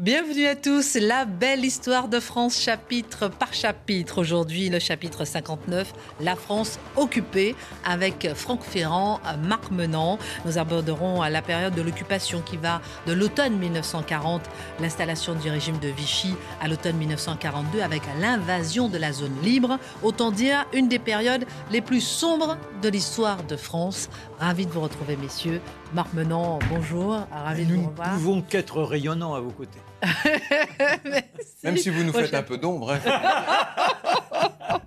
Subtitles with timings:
[0.00, 4.22] Bienvenue à tous, la belle histoire de France chapitre par chapitre.
[4.22, 10.18] Aujourd'hui, le chapitre 59, la France occupée, avec Franck Ferrand, Marc Menant.
[10.46, 14.40] Nous aborderons la période de l'occupation qui va de l'automne 1940,
[14.80, 19.78] l'installation du régime de Vichy à l'automne 1942, avec l'invasion de la zone libre.
[20.02, 24.08] Autant dire une des périodes les plus sombres de l'histoire de France.
[24.38, 25.60] Ravi de vous retrouver, messieurs.
[25.94, 27.18] Marc Menant, bonjour.
[27.30, 28.08] Ravi de vous revoir.
[28.08, 29.78] Nous ne pouvons qu'être rayonnants à vos côtés.
[31.62, 32.92] Même si vous nous faites un peu d'ombre.
[32.92, 33.00] Hein.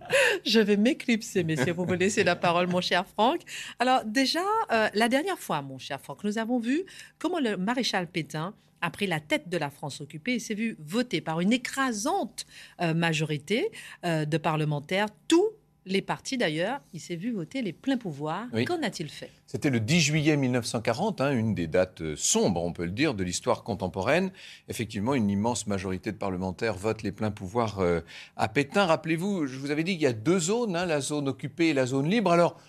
[0.46, 1.74] Je vais m'éclipser, messieurs.
[1.74, 3.42] Vous me laissez la parole, mon cher Franck.
[3.80, 6.84] Alors, déjà, euh, la dernière fois, mon cher Franck, nous avons vu
[7.18, 10.76] comment le maréchal Pétain a pris la tête de la France occupée et s'est vu
[10.80, 12.46] voter par une écrasante
[12.82, 13.72] euh, majorité
[14.06, 15.50] euh, de parlementaires tout
[15.86, 18.48] les partis d'ailleurs, il s'est vu voter les pleins pouvoirs.
[18.66, 19.30] Qu'en a-t-il fait?
[19.46, 23.14] C'était le 10 juillet 1940, hein, une des dates euh, sombres, on peut le dire,
[23.14, 24.32] de l'histoire contemporaine.
[24.68, 28.02] Effectivement, une immense majorité de parlementaires votent les pleins pouvoirs euh,
[28.36, 28.86] à Pétain.
[28.86, 31.74] Rappelez-vous, je vous avais dit qu'il y a deux zones, hein, la zone occupée et
[31.74, 32.32] la zone libre.
[32.32, 32.60] Alors,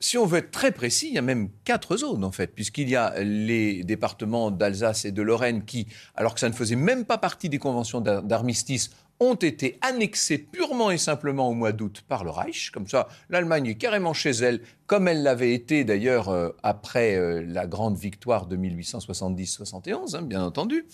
[0.00, 2.88] si on veut être très précis, il y a même quatre zones en fait, puisqu'il
[2.88, 7.04] y a les départements d'Alsace et de Lorraine qui, alors que ça ne faisait même
[7.04, 8.90] pas partie des conventions d'armistice,
[9.22, 12.70] ont été annexés purement et simplement au mois d'août par le Reich.
[12.70, 17.44] Comme ça, l'Allemagne est carrément chez elle, comme elle l'avait été d'ailleurs euh, après euh,
[17.46, 20.86] la grande victoire de 1870-71, hein, bien entendu.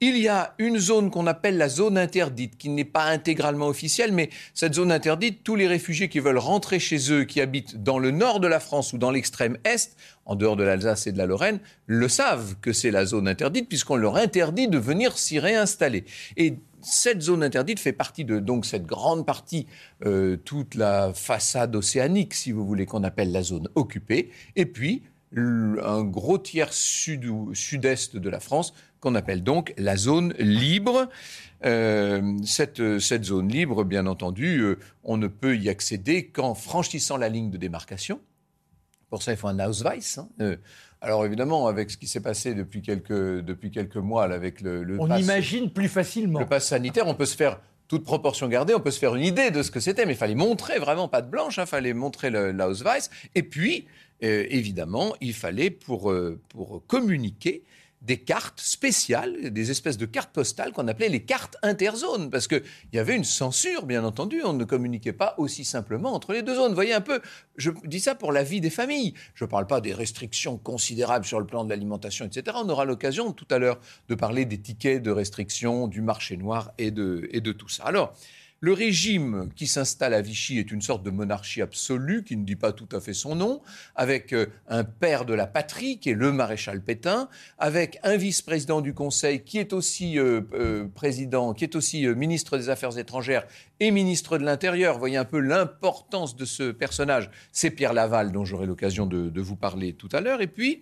[0.00, 4.12] Il y a une zone qu'on appelle la zone interdite, qui n'est pas intégralement officielle,
[4.12, 7.98] mais cette zone interdite, tous les réfugiés qui veulent rentrer chez eux, qui habitent dans
[7.98, 11.18] le nord de la France ou dans l'extrême est, en dehors de l'Alsace et de
[11.18, 15.40] la Lorraine, le savent que c'est la zone interdite, puisqu'on leur interdit de venir s'y
[15.40, 16.04] réinstaller.
[16.36, 19.66] Et cette zone interdite fait partie de donc cette grande partie,
[20.04, 25.02] euh, toute la façade océanique, si vous voulez, qu'on appelle la zone occupée, et puis
[25.36, 31.08] un gros tiers sud sud-est de la France qu'on appelle donc la zone libre.
[31.64, 37.16] Euh, cette, cette, zone libre, bien entendu, euh, on ne peut y accéder qu'en franchissant
[37.16, 38.20] la ligne de démarcation.
[39.10, 40.18] Pour ça, il faut un Ausweis.
[40.18, 40.56] Hein.
[41.00, 45.00] Alors évidemment, avec ce qui s'est passé depuis quelques, depuis quelques mois, avec le, le
[45.00, 46.40] on imagine plus facilement.
[46.40, 49.24] Le pass sanitaire, on peut se faire toute proportion gardée, on peut se faire une
[49.24, 51.66] idée de ce que c'était, mais il fallait montrer vraiment pas de blanche, il hein,
[51.66, 53.08] fallait montrer l'Ausweis.
[53.34, 53.86] Et puis,
[54.22, 57.62] euh, évidemment, il fallait pour, euh, pour communiquer
[58.00, 62.62] des cartes spéciales, des espèces de cartes postales qu'on appelait les cartes interzones, parce qu'il
[62.92, 66.54] y avait une censure, bien entendu, on ne communiquait pas aussi simplement entre les deux
[66.54, 66.70] zones.
[66.70, 67.20] Vous voyez un peu,
[67.56, 69.14] je dis ça pour la vie des familles.
[69.34, 72.56] Je ne parle pas des restrictions considérables sur le plan de l'alimentation, etc.
[72.60, 76.72] On aura l'occasion tout à l'heure de parler des tickets de restriction, du marché noir
[76.78, 77.84] et de, et de tout ça.
[77.84, 78.14] Alors,
[78.60, 82.56] le régime qui s'installe à Vichy est une sorte de monarchie absolue qui ne dit
[82.56, 83.62] pas tout à fait son nom,
[83.94, 88.80] avec euh, un père de la patrie qui est le maréchal Pétain, avec un vice-président
[88.80, 93.46] du Conseil qui est aussi euh, euh, président, qui est aussi ministre des Affaires étrangères
[93.78, 94.98] et ministre de l'Intérieur.
[94.98, 97.30] Voyez un peu l'importance de ce personnage.
[97.52, 100.40] C'est Pierre Laval dont j'aurai l'occasion de, de vous parler tout à l'heure.
[100.40, 100.80] Et puis,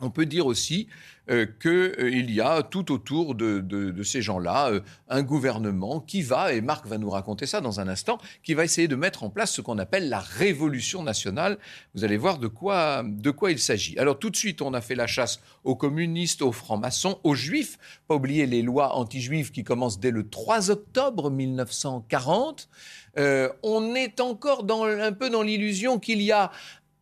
[0.00, 0.88] on peut dire aussi
[1.30, 6.52] euh, qu'il euh, y a tout autour de, ces gens-là euh, un gouvernement qui va,
[6.52, 9.30] et Marc va nous raconter ça dans un instant, qui va essayer de mettre en
[9.30, 11.58] place ce qu'on appelle la révolution nationale.
[11.94, 13.04] Vous allez voir de quoi,
[13.48, 13.96] il s'agit.
[13.98, 17.78] Alors tout de suite, on a fait la chasse aux communistes, aux francs-maçons, aux juifs.
[18.08, 22.68] Pas oublier les lois anti-juives qui commencent dès le 3 octobre 1940.
[23.16, 26.50] on est encore un peu dans l'illusion qu'il y a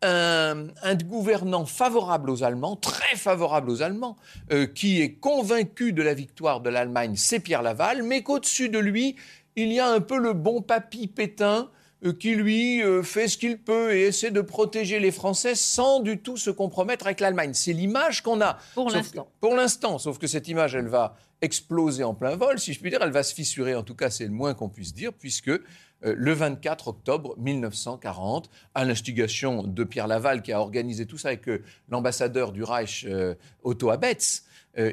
[0.01, 4.17] un, gouvernant favorable aux Allemands, très favorable aux Allemands,
[4.51, 8.79] euh, qui est convaincu de la victoire de l'Allemagne, c'est Pierre Laval, mais qu'au-dessus de
[8.79, 9.15] lui,
[9.55, 11.69] il y a un peu le bon papy Pétain,
[12.05, 15.99] euh, qui lui euh, fait ce qu'il peut et essaie de protéger les Français sans
[15.99, 17.53] du tout se compromettre avec l'Allemagne.
[17.53, 18.57] C'est l'image qu'on a.
[18.73, 19.27] Pour l'instant.
[19.41, 22.89] Pour l'instant, sauf que cette image, elle va exploser en plein vol, si je puis
[22.89, 25.49] dire, elle va se fissurer, en tout cas c'est le moins qu'on puisse dire, puisque
[25.49, 25.63] euh,
[26.01, 31.47] le 24 octobre 1940, à l'instigation de Pierre Laval, qui a organisé tout ça avec
[31.49, 34.43] euh, l'ambassadeur du Reich, euh, Otto Abetz,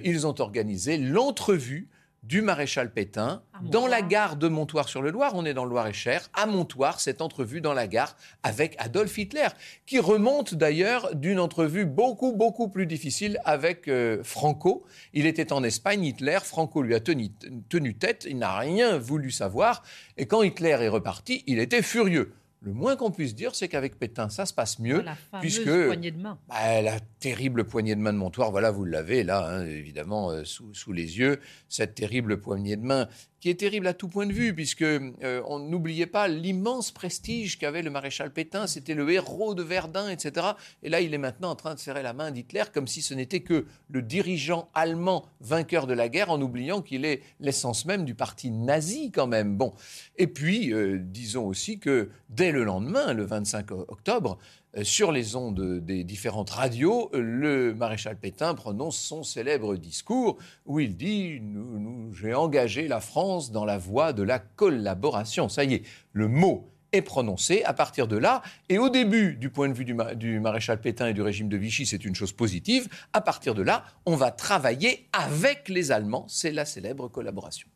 [0.03, 1.89] ils ont organisé l'entrevue
[2.27, 5.33] du maréchal Pétain dans la gare de Montoire-sur-le-Loir.
[5.35, 6.29] On est dans le Loir-et-Cher.
[6.35, 9.49] À Montoire, cette entrevue dans la gare avec Adolf Hitler,
[9.87, 14.85] qui remonte d'ailleurs d'une entrevue beaucoup, beaucoup plus difficile avec euh, Franco.
[15.13, 16.39] Il était en Espagne, Hitler.
[16.43, 17.31] Franco lui a tenu,
[17.69, 18.27] tenu tête.
[18.29, 19.83] Il n'a rien voulu savoir.
[20.17, 22.33] Et quand Hitler est reparti, il était furieux
[22.67, 25.01] le moins qu'on puisse dire, c'est qu'avec Pétain, ça se passe mieux.
[25.01, 26.37] la fameuse puisque poignée de main.
[26.49, 30.43] bah, la terrible poignée de main de Montoire, voilà, vous l'avez là, hein, évidemment, euh,
[30.45, 33.09] sous, sous les yeux, cette terrible poignée de main,
[33.41, 35.09] qui est terrible à tout point de vue, puisque euh,
[35.47, 40.49] on n'oubliait pas l'immense prestige qu'avait le maréchal Pétain, c'était le héros de Verdun, etc.
[40.83, 43.15] Et là, il est maintenant en train de serrer la main d'Hitler comme si ce
[43.15, 48.05] n'était que le dirigeant allemand vainqueur de la guerre, en oubliant qu'il est l'essence même
[48.05, 49.57] du parti nazi quand même.
[49.57, 49.75] Bon,
[50.17, 54.39] et puis, euh, disons aussi que dès le lendemain, le 25 octobre,
[54.77, 60.81] euh, sur les ondes des différentes radios, le maréchal Pétain prononce son célèbre discours où
[60.81, 65.51] il dit nous, nous, J'ai engagé la France dans la voie de la collaboration.
[65.51, 65.83] Ça y est,
[66.13, 68.41] le mot est prononcé à partir de là.
[68.71, 71.59] Et au début, du point de vue du, du maréchal Pétain et du régime de
[71.59, 72.89] Vichy, c'est une chose positive.
[73.13, 76.25] À partir de là, on va travailler avec les Allemands.
[76.29, 77.69] C'est la célèbre collaboration.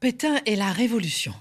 [0.00, 1.34] Pétain et la Révolution.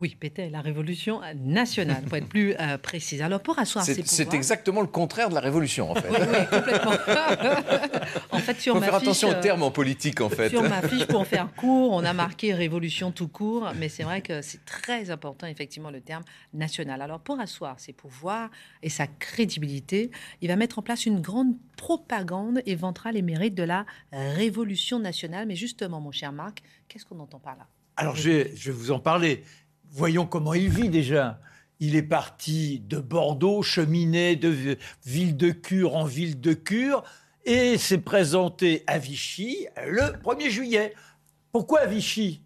[0.00, 3.20] Oui, Pétain la Révolution nationale, pour être plus euh, précise.
[3.20, 4.36] Alors, pour asseoir ses C'est c'est pouvoirs...
[4.36, 6.08] exactement le contraire de la Révolution, en fait.
[6.08, 6.92] Oui, oui, complètement.
[8.30, 10.30] en fait, sur Il faut ma faire fiche, attention aux euh, termes en politique, en
[10.30, 10.48] fait.
[10.48, 14.02] Sur ma fiche, pour en faire court, on a marqué révolution tout court, mais c'est
[14.02, 16.22] vrai que c'est très important, effectivement, le terme
[16.54, 17.02] national.
[17.02, 18.50] Alors, pour asseoir ses pouvoirs
[18.82, 20.10] et sa crédibilité,
[20.40, 24.98] il va mettre en place une grande propagande et vantera les mérites de la révolution
[24.98, 25.46] nationale.
[25.46, 27.66] Mais justement, mon cher Marc, qu'est-ce qu'on entend par là?
[27.96, 29.44] Alors, je vais, je vais vous en parler.
[29.92, 31.40] Voyons comment il vit déjà.
[31.80, 37.02] Il est parti de Bordeaux, cheminé de vi- ville de cure en ville de cure,
[37.44, 40.94] et s'est présenté à Vichy le 1er juillet.
[41.52, 42.42] Pourquoi à Vichy?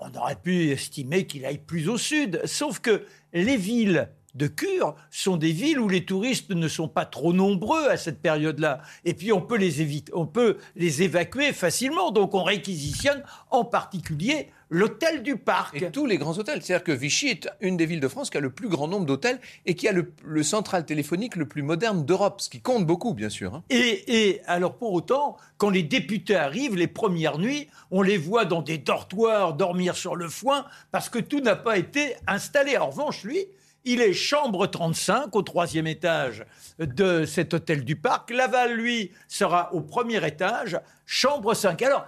[0.00, 4.94] On aurait pu estimer qu'il aille plus au sud, sauf que les villes de cure
[5.10, 8.80] sont des villes où les touristes ne sont pas trop nombreux à cette période-là.
[9.04, 12.10] Et puis on peut les éviter, on peut les évacuer facilement.
[12.10, 15.82] Donc on réquisitionne en particulier l'hôtel du parc.
[15.82, 16.62] Et tous les grands hôtels.
[16.62, 19.04] C'est-à-dire que Vichy est une des villes de France qui a le plus grand nombre
[19.04, 22.86] d'hôtels et qui a le, le central téléphonique le plus moderne d'Europe, ce qui compte
[22.86, 23.54] beaucoup, bien sûr.
[23.54, 23.64] hein.
[23.68, 28.44] Et, et alors pour autant, quand les députés arrivent les premières nuits, on les voit
[28.44, 32.76] dans des dortoirs dormir sur le foin parce que tout n'a pas été installé.
[32.76, 33.46] En revanche, lui,
[33.84, 36.44] il est chambre 35 au troisième étage
[36.78, 38.30] de cet hôtel du parc.
[38.30, 41.80] Laval, lui, sera au premier étage, chambre 5.
[41.82, 42.06] Alors,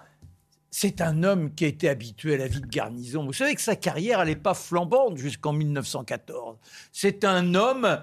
[0.71, 3.25] c'est un homme qui a été habitué à la vie de garnison.
[3.25, 6.57] Vous savez que sa carrière, n'est pas flambante jusqu'en 1914.
[6.93, 8.01] C'est un homme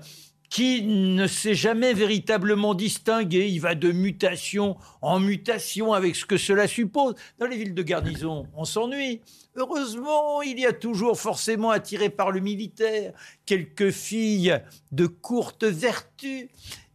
[0.50, 3.48] qui ne s'est jamais véritablement distingué.
[3.48, 7.16] Il va de mutation en mutation avec ce que cela suppose.
[7.38, 9.22] Dans les villes de garnison, on s'ennuie.
[9.56, 13.14] Heureusement, il y a toujours forcément attiré par le militaire
[13.46, 14.60] quelques filles
[14.92, 16.50] de courte vertu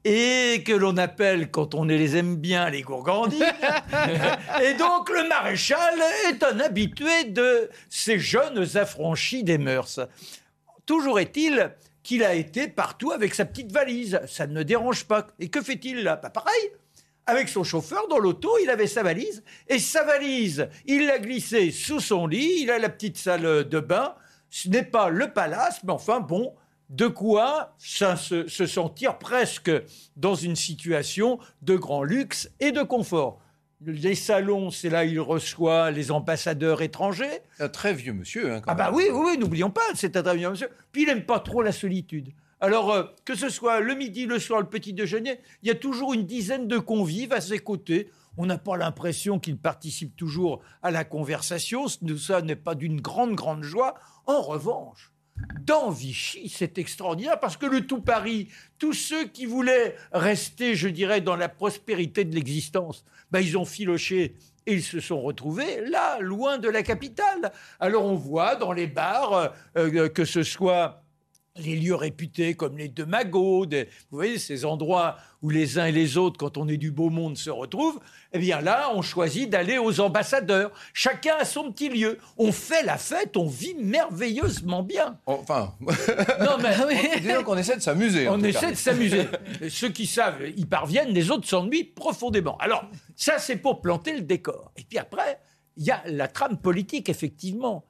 [0.04, 3.40] et que l'on appelle, quand on les aime bien, les gourgandines.
[4.62, 5.94] et donc le maréchal
[6.28, 10.00] est un habitué de ces jeunes affranchis des mœurs.
[10.84, 11.72] Toujours est-il
[12.04, 14.20] qu'il a été partout avec sa petite valise.
[14.28, 15.26] Ça ne dérange pas.
[15.40, 16.16] Et que fait-il là?
[16.16, 16.70] Pas pareil.
[17.26, 19.42] Avec son chauffeur dans l'auto, il avait sa valise.
[19.66, 22.60] Et sa valise, il l'a glissée sous son lit.
[22.60, 24.14] Il a la petite salle de bain.
[24.50, 26.54] Ce n'est pas le palace, mais enfin bon,
[26.90, 29.72] de quoi se sentir presque
[30.16, 33.40] dans une situation de grand luxe et de confort.
[33.86, 37.40] Les salons, c'est là il reçoit les ambassadeurs étrangers.
[37.60, 38.52] Un très vieux monsieur.
[38.52, 38.94] hein, quand Ah bah même.
[38.94, 40.68] oui, oui, oui, n'oublions pas, c'est un très bien monsieur.
[40.92, 42.30] Puis il n'aime pas trop la solitude.
[42.60, 45.74] Alors, euh, que ce soit le midi, le soir, le petit déjeuner, il y a
[45.74, 48.10] toujours une dizaine de convives à ses côtés.
[48.38, 51.86] On n'a pas l'impression qu'il participe toujours à la conversation.
[51.88, 53.94] Ça n'est pas d'une grande, grande joie.
[54.26, 55.12] En revanche,
[55.60, 58.48] dans Vichy, c'est extraordinaire parce que le tout Paris,
[58.78, 63.64] tous ceux qui voulaient rester, je dirais, dans la prospérité de l'existence, ben, ils ont
[63.64, 64.36] filoché
[64.66, 67.52] et ils se sont retrouvés là, loin de la capitale.
[67.80, 71.03] Alors on voit dans les bars, euh, euh, que ce soit
[71.56, 75.86] les lieux réputés comme les deux magots, des- vous voyez, ces endroits où les uns
[75.86, 78.00] et les autres, quand on est du beau monde, se retrouvent,
[78.32, 80.72] eh bien là, on choisit d'aller aux ambassadeurs.
[80.92, 82.18] Chacun a son petit lieu.
[82.38, 85.16] On fait la fête, on vit merveilleusement bien.
[85.26, 86.74] Enfin, Non, mais
[87.20, 88.28] disons qu'on essaie de s'amuser.
[88.28, 89.28] on essaie de s'amuser.
[89.68, 92.56] Ceux qui savent, y parviennent, les autres s'ennuient profondément.
[92.58, 92.84] Alors,
[93.14, 94.72] ça, c'est pour planter le décor.
[94.76, 95.38] Et puis après,
[95.76, 97.84] il y a la trame politique, effectivement.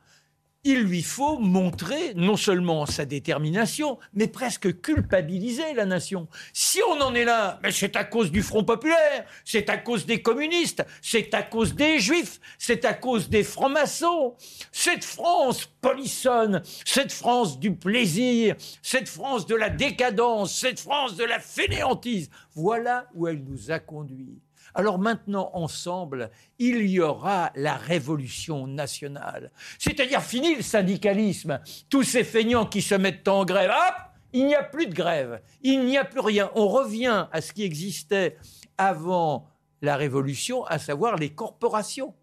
[0.67, 6.27] Il lui faut montrer non seulement sa détermination, mais presque culpabiliser la nation.
[6.55, 10.07] Si on en est là, mais c'est à cause du Front populaire, c'est à cause
[10.07, 14.37] des communistes, c'est à cause des juifs, c'est à cause des francs-maçons.
[14.73, 21.25] Cette France polissonne, cette France du plaisir, cette France de la décadence, cette France de
[21.25, 24.41] la fainéantise, voilà où elle nous a conduits.
[24.75, 29.53] Alors maintenant, ensemble, il y aura la révolution nationale.
[29.79, 31.61] C'est-à-dire fini le syndicalisme.
[31.89, 33.95] Tous ces feignants qui se mettent en grève, hop,
[34.33, 35.41] il n'y a plus de grève.
[35.63, 36.51] Il n'y a plus rien.
[36.57, 38.37] On revient à ce qui existait
[38.77, 39.49] avant
[39.81, 42.15] la révolution, à savoir les corporations.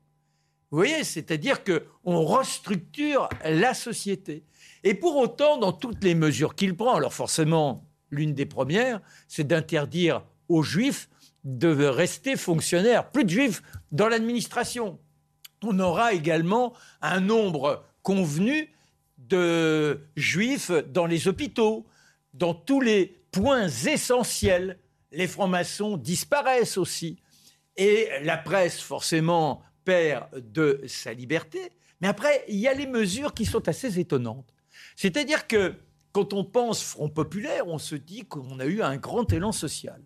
[0.71, 4.43] Vous voyez, c'est-à-dire que on restructure la société.
[4.83, 9.47] Et pour autant, dans toutes les mesures qu'il prend, alors forcément, l'une des premières, c'est
[9.47, 11.09] d'interdire aux juifs
[11.43, 13.11] de rester fonctionnaires.
[13.11, 14.99] Plus de juifs dans l'administration.
[15.63, 18.73] On aura également un nombre convenu
[19.17, 21.85] de juifs dans les hôpitaux,
[22.33, 24.79] dans tous les points essentiels.
[25.11, 27.17] Les francs-maçons disparaissent aussi.
[27.77, 31.71] Et la presse, forcément, perd de sa liberté.
[32.01, 34.53] Mais après, il y a les mesures qui sont assez étonnantes.
[34.95, 35.75] C'est-à-dire que
[36.11, 40.01] quand on pense Front populaire, on se dit qu'on a eu un grand élan social.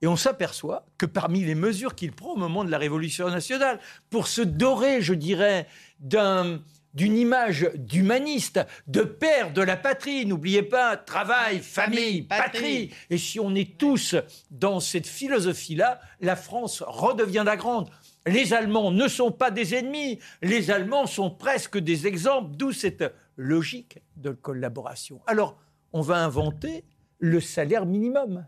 [0.00, 3.80] Et on s'aperçoit que parmi les mesures qu'il prend au moment de la Révolution nationale,
[4.10, 5.66] pour se dorer, je dirais,
[6.00, 6.60] d'une
[6.94, 10.24] image d'humaniste, de père de la patrie.
[10.24, 12.94] N'oubliez pas, travail, famille, patrie.
[13.10, 14.14] Et si on est tous
[14.52, 17.90] dans cette philosophie-là, la France redevient la grande.
[18.26, 23.04] Les Allemands ne sont pas des ennemis, les Allemands sont presque des exemples, d'où cette
[23.36, 25.22] logique de collaboration.
[25.26, 25.58] Alors,
[25.92, 26.84] on va inventer
[27.18, 28.46] le salaire minimum,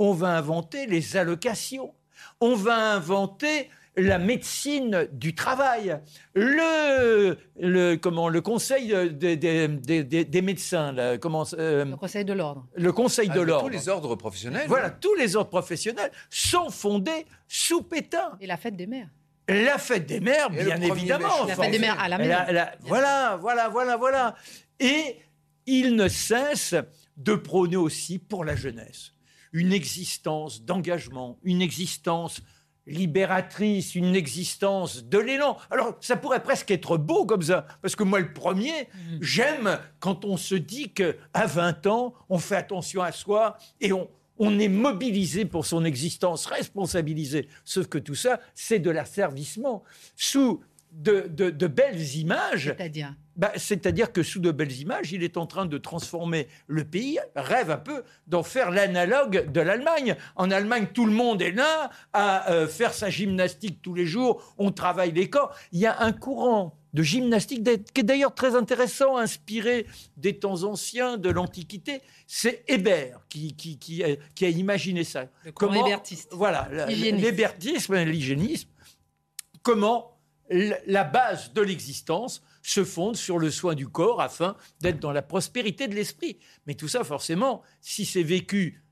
[0.00, 1.94] on va inventer les allocations,
[2.40, 6.00] on va inventer la médecine du travail,
[6.34, 12.66] le, le, comment, le conseil des, des, médecins, comment, euh, le conseil de l'ordre.
[12.74, 13.66] Le conseil de ah, l'ordre.
[13.66, 14.66] Tous les ordres professionnels.
[14.68, 18.38] Voilà, tous les ordres professionnels sont fondés sous Pétain.
[18.40, 19.08] Et la fête des mères.
[19.48, 21.44] La fête des mères, bien évidemment.
[21.46, 22.76] La fête des mères à la mer.
[22.80, 24.34] voilà, voilà, voilà, voilà.
[24.78, 25.16] Et
[25.66, 26.74] il ne cesse
[27.18, 29.12] de prôner aussi pour la jeunesse
[29.52, 32.40] une existence d'engagement, une existence
[32.86, 35.56] libératrice, une existence de l'élan.
[35.70, 39.18] Alors, ça pourrait presque être beau comme ça, parce que moi, le premier, mm.
[39.20, 44.08] j'aime quand on se dit qu'à 20 ans, on fait attention à soi et on,
[44.38, 47.48] on est mobilisé pour son existence, responsabilisé.
[47.64, 49.84] Sauf que tout ça, c'est de l'asservissement.
[50.16, 50.60] Sous
[50.92, 52.74] de, belles images.
[52.76, 56.84] C'est-à-dire bah, C'est-à-dire que sous de belles images, il est en train de transformer le
[56.84, 60.16] pays, rêve un peu d'en faire l'analogue de l'Allemagne.
[60.36, 64.54] En Allemagne, tout le monde est là à euh, faire sa gymnastique tous les jours,
[64.58, 65.54] on travaille les corps.
[65.72, 70.64] Il y a un courant de gymnastique qui est d'ailleurs très intéressant, inspiré des temps
[70.64, 72.00] anciens, de l'Antiquité.
[72.26, 75.26] C'est Hébert qui, qui, a, imaginé ça.
[75.44, 75.86] Le Comment,
[76.32, 78.68] Voilà, l'hébertisme, l'hygiénisme.
[79.62, 80.19] Comment
[80.50, 85.22] la base de l'existence se fonde sur le soin du corps afin d'être dans la
[85.22, 86.38] prospérité de l'esprit.
[86.66, 88.82] Mais tout ça, forcément, si c'est vécu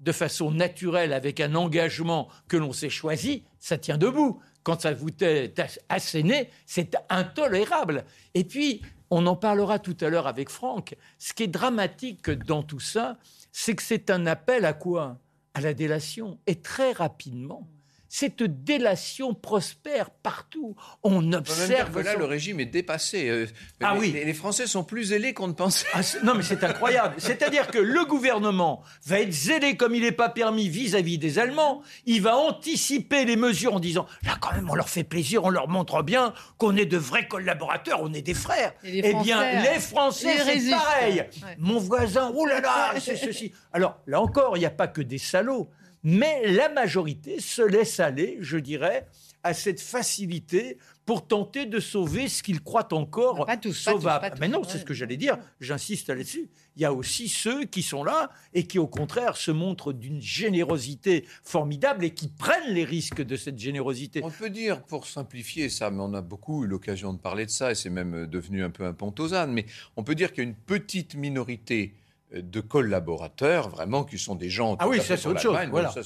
[0.00, 4.40] de façon naturelle avec un engagement que l'on s'est choisi, ça tient debout.
[4.62, 8.04] Quand ça vous est asséné, c'est intolérable.
[8.34, 10.96] Et puis, on en parlera tout à l'heure avec Franck.
[11.18, 13.18] Ce qui est dramatique dans tout ça,
[13.52, 15.18] c'est que c'est un appel à quoi?
[15.54, 16.38] À la délation.
[16.46, 17.68] Et très rapidement,
[18.10, 20.74] cette délation prospère partout.
[21.04, 21.92] On observe.
[21.92, 23.28] que là, le régime est dépassé.
[23.28, 23.46] Euh,
[23.80, 24.12] ah les, oui.
[24.12, 25.86] Les, Français sont plus zélés qu'on ne pensait.
[25.94, 27.14] Ah, non, mais c'est incroyable.
[27.18, 31.82] C'est-à-dire que le gouvernement va être zélé comme il n'est pas permis vis-à-vis des Allemands.
[32.04, 35.50] Il va anticiper les mesures en disant là, quand même, on leur fait plaisir, on
[35.50, 38.72] leur montre bien qu'on est de vrais collaborateurs, on est des frères.
[38.82, 41.24] eh bien, les Français, c'est pareil.
[41.58, 43.52] Mon voisin, oh là là, c'est ceci.
[43.72, 45.70] Alors, là encore, il n'y a pas que des salauds.
[46.02, 49.06] Mais la majorité se laisse aller, je dirais,
[49.42, 54.36] à cette facilité pour tenter de sauver ce qu'ils croient encore sauvable.
[54.38, 56.50] Mais non, c'est ce que j'allais dire, j'insiste là-dessus.
[56.76, 60.20] Il y a aussi ceux qui sont là et qui, au contraire, se montrent d'une
[60.20, 64.20] générosité formidable et qui prennent les risques de cette générosité.
[64.22, 67.50] On peut dire, pour simplifier ça, mais on a beaucoup eu l'occasion de parler de
[67.50, 69.66] ça et c'est même devenu un peu un pont aux ânes, mais
[69.96, 71.94] on peut dire qu'il y a une petite minorité
[72.32, 74.76] de collaborateurs, vraiment, qui sont des gens...
[74.78, 75.56] Ah oui, ça c'est autre chose.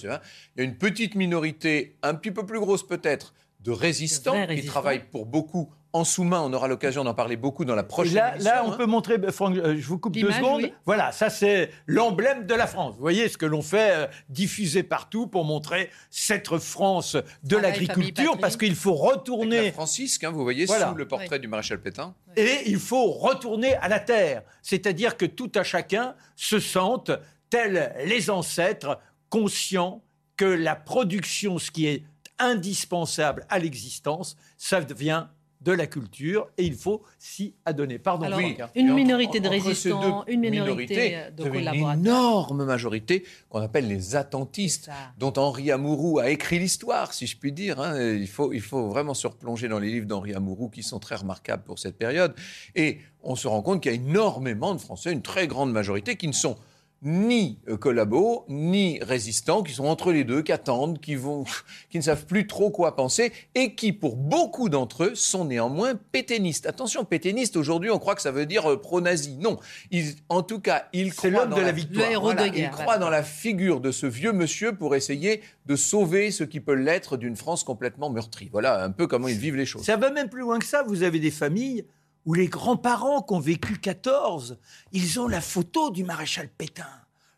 [0.03, 0.09] Il
[0.57, 5.05] y a une petite minorité, un petit peu plus grosse peut-être, de résistants qui travaillent
[5.11, 6.41] pour beaucoup en sous-main.
[6.43, 8.51] On aura l'occasion d'en parler beaucoup dans la prochaine là, émission.
[8.51, 8.77] Là, on hein.
[8.77, 10.71] peut montrer, Franck, euh, je vous coupe deux secondes.
[10.85, 12.95] Voilà, ça c'est l'emblème de la France.
[12.97, 18.37] Vous voyez ce que l'on fait euh, diffuser partout pour montrer cette France de l'agriculture,
[18.39, 19.59] parce qu'il faut retourner.
[19.59, 22.15] Avec la Francisque, hein, vous voyez, sous le portrait du maréchal Pétain.
[22.37, 27.13] Et il faut retourner à la terre, c'est-à-dire que tout à chacun se sente,
[27.51, 28.99] tels les ancêtres,
[29.31, 30.03] conscients
[30.37, 32.03] que la production, ce qui est
[32.41, 35.27] indispensable à l'existence, ça devient
[35.65, 37.99] de la culture et il faut s'y adonner.
[37.99, 38.27] Pardon.
[38.27, 38.71] Alors, Franck, hein.
[38.75, 42.01] une minorité de résistants, une minorité de avez Une collaborateurs.
[42.01, 47.53] énorme majorité qu'on appelle les attentistes, dont Henri Amouroux a écrit l'histoire, si je puis
[47.53, 47.81] dire.
[47.81, 47.99] hein.
[48.01, 51.17] Il, faut, il faut vraiment se replonger dans les livres d'Henri Amouroux qui sont très
[51.17, 52.35] remarquables pour cette période.
[52.75, 56.17] Et on se rend compte qu'il y a énormément de Français, une très grande majorité,
[56.17, 56.57] qui ne sont
[57.05, 61.45] ni euh, collabos, ni résistants, qui sont entre les deux, qui attendent, qui, vont,
[61.91, 65.95] qui ne savent plus trop quoi penser, et qui, pour beaucoup d'entre eux, sont néanmoins
[66.13, 66.67] pétainistes.
[66.67, 69.37] Attention, pétainistes, aujourd'hui, on croit que ça veut dire euh, pro-nazi.
[69.37, 69.59] Non.
[69.91, 72.07] Ils- en tout cas, ils croient dans de la la victoire.
[72.07, 72.71] Le héros voilà, de guerre.
[72.71, 76.61] il croit dans la figure de ce vieux monsieur pour essayer de sauver ce qui
[76.61, 78.49] peut l'être d'une France complètement meurtrie.
[78.51, 79.85] Voilà un peu comment ils vivent les choses.
[79.85, 80.83] Ça va même plus loin que ça.
[80.83, 81.85] Vous avez des familles
[82.27, 84.59] où les grands-parents qui ont vécu 14,
[84.93, 86.89] ils ont la photo du maréchal Pétain.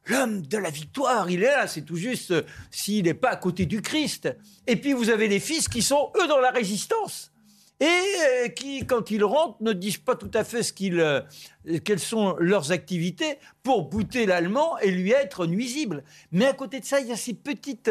[0.07, 3.37] L'homme de la victoire, il est là, c'est tout juste euh, s'il n'est pas à
[3.37, 4.28] côté du Christ.
[4.69, 7.33] Et puis vous avez les fils qui sont, eux, dans la résistance.
[7.81, 11.21] Et euh, qui, quand ils rentrent, ne disent pas tout à fait ce qu'ils, euh,
[11.85, 16.05] quelles sont leurs activités pour bouter l'allemand et lui être nuisible.
[16.31, 17.90] Mais à côté de ça, il y a ces petites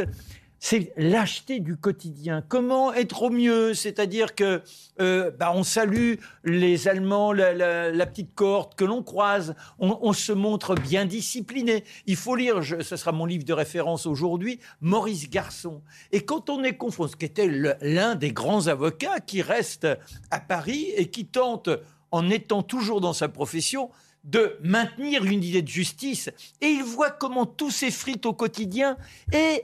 [0.68, 2.42] c'est lâcheté du quotidien.
[2.42, 3.76] Comment être au mieux?
[3.76, 4.64] C'est-à-dire que
[5.00, 9.54] euh, bah, on salue les Allemands, la, petite cohorte que l'on croise.
[9.78, 11.84] On, se montre bien discipliné.
[12.08, 15.84] Il faut lire, ce sera mon livre de référence aujourd'hui, Maurice Garçon.
[16.12, 19.88] Et quand on est confronté, ce qui était l'un des grands avocats qui reste
[20.32, 21.70] à Paris et qui tente,
[22.10, 23.92] en étant toujours dans sa profession,
[24.24, 26.32] de maintenir une idée de justice.
[26.60, 28.98] Et il voit comment tout s'effrite au quotidien.
[29.32, 29.64] Et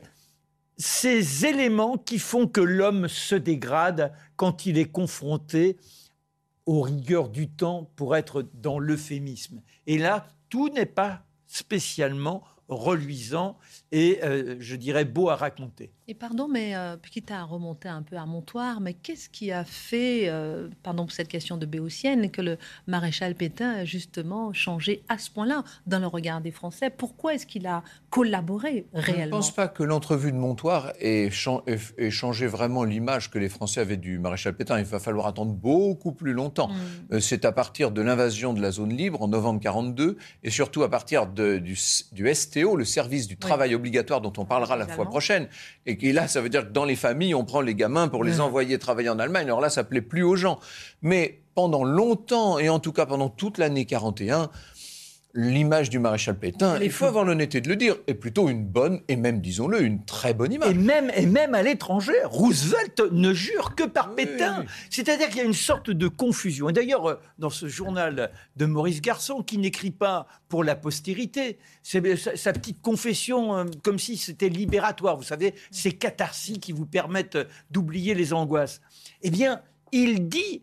[0.78, 5.78] ces éléments qui font que l'homme se dégrade quand il est confronté
[6.66, 9.62] aux rigueurs du temps pour être dans l'euphémisme.
[9.88, 13.58] Et là, tout n'est pas spécialement reluisant
[13.92, 15.92] et, euh, je dirais, beau à raconter.
[16.08, 19.64] Et pardon, mais euh, quitte à remonter un peu à Montoire, mais qu'est-ce qui a
[19.64, 22.58] fait, euh, pardon pour cette question de Béotienne, que le
[22.88, 26.90] maréchal Pétain a justement changé à ce point-là dans le regard des Français?
[26.90, 31.30] Pourquoi est-ce qu'il a collaboré Je ne réellement pense pas que l'entrevue de Montoire ait,
[31.32, 34.80] chan- ait- ait changé vraiment l'image que les Français avaient du maréchal Pétain.
[34.80, 36.68] Il va falloir attendre beaucoup plus longtemps.
[36.70, 37.14] Hmm.
[37.16, 40.84] Euh, C'est à partir de l'invasion de la zone libre en novembre 42 et surtout
[40.84, 41.76] à partir de- du,
[42.34, 45.48] STO, le service du travail obligatoire dont on parlera la fois prochaine.
[45.86, 48.24] Et qui là, ça veut dire que dans les familles, on prend les gamins pour
[48.24, 48.40] les Ouais.
[48.42, 49.46] envoyer travailler en Allemagne.
[49.48, 50.60] Alors là, ça plaît plus aux gens.
[51.02, 54.50] Mais pendant longtemps, et en tout cas pendant toute l'année 41,
[55.34, 59.02] l'image du maréchal Pétain, il faut avoir l'honnêteté de le dire, est plutôt une bonne,
[59.08, 60.70] et même, disons-le, une très bonne image.
[60.70, 64.62] Et même, et même à l'étranger, Roosevelt ne jure que par Oui, Pétain.
[64.62, 64.66] oui.
[64.90, 66.70] C'est-à-dire qu'il y a une sorte de confusion.
[66.70, 71.58] Et d'ailleurs, euh, dans ce journal de Maurice Garçon, qui n'écrit pas pour la postérité,
[71.84, 75.18] c'est sa, sa petite confession, euh, comme si c'était libératoire.
[75.18, 78.82] Vous savez, ces catharsis qui vous permettent euh, d'oublier les angoisses.
[79.22, 80.62] Eh bien, il dit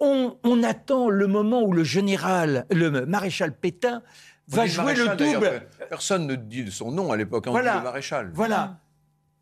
[0.00, 4.02] on, on attend le moment où le général, le maréchal Pétain,
[4.48, 5.62] va jouer le double.
[5.88, 7.80] Personne ne dit son nom à l'époque, on Voilà.
[7.80, 8.30] maréchal.
[8.34, 8.78] Voilà.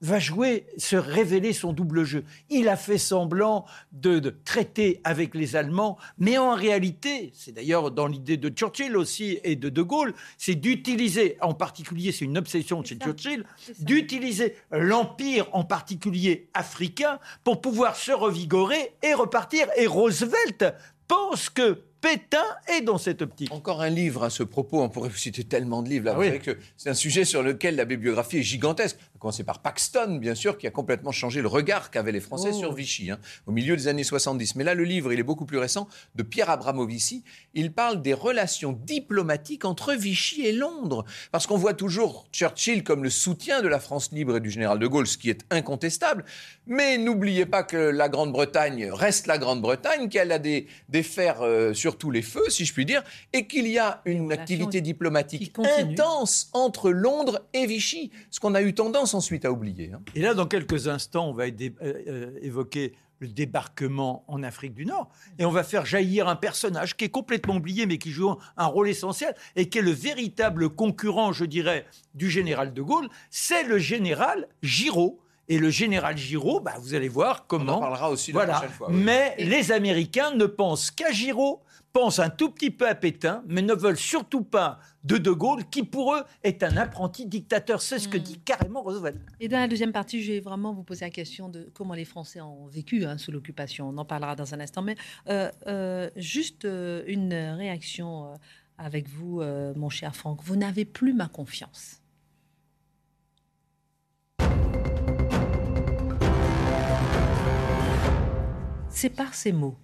[0.03, 2.25] Va jouer, se révéler son double jeu.
[2.51, 7.91] Il a fait semblant de, de traiter avec les Allemands, mais en réalité, c'est d'ailleurs
[7.93, 12.37] dans l'idée de Churchill aussi et de De Gaulle, c'est d'utiliser, en particulier, c'est une
[12.37, 13.05] obsession de chez ça.
[13.05, 13.45] Churchill,
[13.79, 19.69] d'utiliser l'empire, en particulier africain, pour pouvoir se revigorer et repartir.
[19.77, 20.65] Et Roosevelt
[21.07, 23.53] pense que Pétain est dans cette optique.
[23.53, 26.07] Encore un livre à ce propos, on pourrait vous citer tellement de livres.
[26.07, 26.15] Là.
[26.17, 26.41] Ah oui.
[26.41, 28.99] que c'est un sujet sur lequel la bibliographie est gigantesque.
[29.23, 32.59] Commencé par Paxton, bien sûr, qui a complètement changé le regard qu'avaient les Français Oh.
[32.59, 34.57] sur Vichy, hein, au milieu des années 70.
[34.57, 37.23] Mais là, le livre, il est beaucoup plus récent, de Pierre Abramovici.
[37.55, 41.05] Il parle des relations diplomatiques entre Vichy et Londres.
[41.31, 44.81] Parce qu'on voit toujours Churchill comme le soutien de la France libre et du général
[44.81, 46.25] de Gaulle, ce qui est incontestable.
[46.67, 51.75] Mais n'oubliez pas que la Grande-Bretagne reste la Grande-Bretagne, qu'elle a des, des fers euh,
[51.75, 55.55] sur tous les feux, si je puis dire, et qu'il y a une activité diplomatique
[55.79, 59.93] intense entre Londres et Vichy, ce qu'on a eu tendance ensuite à oublier.
[59.95, 60.01] hein.
[60.15, 61.51] Et là, dans quelques instants, on va euh,
[61.83, 65.09] euh, évoquer le débarquement en Afrique du Nord.
[65.39, 68.67] Et on va faire jaillir un personnage qui est complètement oublié, mais qui joue un
[68.67, 73.09] rôle essentiel et qui est le véritable concurrent, je dirais, du général de Gaulle.
[73.31, 75.19] C'est le général Giraud.
[75.49, 77.77] Et le général Giraud, bah, vous allez voir On comment.
[77.77, 78.53] en parlera aussi la Voilà.
[78.55, 78.89] prochaine fois.
[78.91, 78.97] oui.
[79.05, 81.61] Mais les Américains ne pensent qu'à Giraud,
[81.93, 85.69] pensent un tout petit peu à Pétain, mais ne veulent surtout pas de De Gaulle,
[85.69, 87.83] qui pour eux est un apprenti dictateur.
[87.83, 88.23] C'est ce que Mm.
[88.23, 89.17] dit carrément Roosevelt.
[89.41, 92.05] Et dans la deuxième partie, je vais vraiment vous poser la question de comment les
[92.05, 93.89] Français ont vécu hein, sous l'occupation.
[93.89, 94.83] On en parlera dans un instant.
[94.83, 94.97] Mais
[95.29, 98.39] euh, euh, juste euh, une réaction
[98.79, 99.43] avec vous,
[99.77, 100.43] mon cher Franck.
[100.43, 102.01] Vous n'avez plus ma confiance.
[108.91, 109.77] C'est par ces mots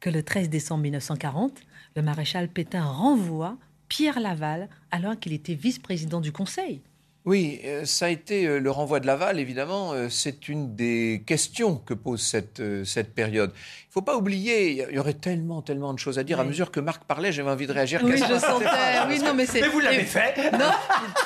[0.00, 1.52] que le 13 décembre 1940,
[1.96, 3.56] le maréchal Pétain renvoie
[3.88, 6.82] Pierre Laval alors qu'il était vice-président du Conseil.
[7.26, 9.92] Oui, euh, ça a été euh, le renvoi de Laval, évidemment.
[9.92, 13.50] Euh, c'est une des questions que pose cette, cette période.
[13.52, 16.38] Il ne faut pas oublier, il y aurait tellement, tellement de choses à dire.
[16.38, 18.00] À mesure que Marc parlait, j'avais envie de réagir.
[18.04, 18.66] Oui, je sentais.
[19.08, 20.52] Oui, non, mais, mais vous l'avez fait.
[20.52, 20.70] Non,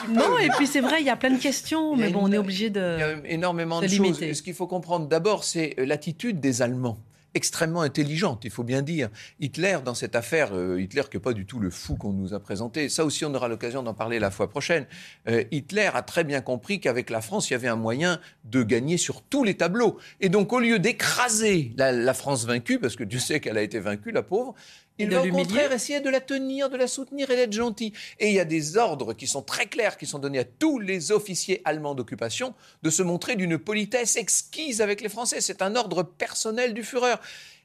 [0.09, 2.39] non, et puis c'est vrai, il y a plein de questions, mais bon, on est
[2.39, 2.97] obligé de.
[2.97, 4.33] Il y a énormément de, de choses.
[4.33, 6.99] Ce qu'il faut comprendre d'abord, c'est l'attitude des Allemands
[7.35, 9.09] extrêmement intelligente, il faut bien dire.
[9.39, 12.35] Hitler, dans cette affaire, euh, Hitler qui n'est pas du tout le fou qu'on nous
[12.35, 14.87] a présenté, ça aussi on aura l'occasion d'en parler la fois prochaine,
[15.29, 18.63] euh, Hitler a très bien compris qu'avec la France, il y avait un moyen de
[18.63, 19.99] gagner sur tous les tableaux.
[20.21, 23.63] Et donc au lieu d'écraser la, la, France vaincue, parce que Dieu sait qu'elle a
[23.63, 24.55] été vaincue, la pauvre,
[25.01, 27.93] il va au contraire essayer de la tenir, de la soutenir et d'être gentil.
[28.19, 30.79] Et il y a des ordres qui sont très clairs, qui sont donnés à tous
[30.79, 35.41] les officiers allemands d'occupation de se montrer d'une politesse exquise avec les Français.
[35.41, 37.17] C'est un ordre personnel du Führer.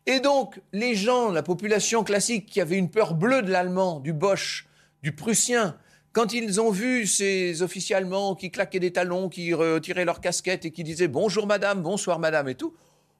[0.07, 4.13] Et donc, les gens, la population classique qui avait une peur bleue de l'allemand, du
[4.13, 4.67] Bosch,
[5.01, 5.77] du prussien,
[6.13, 10.63] quand ils ont vu ces officiers allemands qui claquaient des talons, qui retiraient leur casquette
[10.63, 12.73] et qui disaient bonjour madame, bonsoir madame et tout,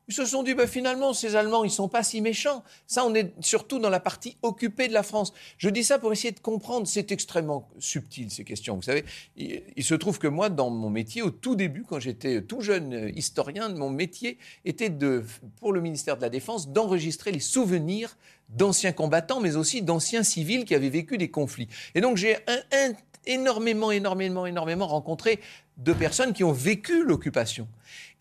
[0.07, 2.63] ils se sont dit, ben, finalement, ces Allemands, ils sont pas si méchants.
[2.85, 5.33] Ça, on est surtout dans la partie occupée de la France.
[5.57, 6.87] Je dis ça pour essayer de comprendre.
[6.87, 8.75] C'est extrêmement subtil, ces questions.
[8.75, 9.03] Vous savez,
[9.35, 13.11] il, se trouve que moi, dans mon métier, au tout début, quand j'étais tout jeune
[13.15, 15.23] historien, mon métier était de,
[15.59, 18.15] pour le ministère de la Défense, d'enregistrer les souvenirs
[18.49, 21.67] d'anciens combattants, mais aussi d'anciens civils qui avaient vécu des conflits.
[21.95, 22.93] Et donc, j'ai un,
[23.27, 25.39] énormément, énormément, énormément rencontré
[25.77, 27.67] de personnes qui ont vécu l'occupation.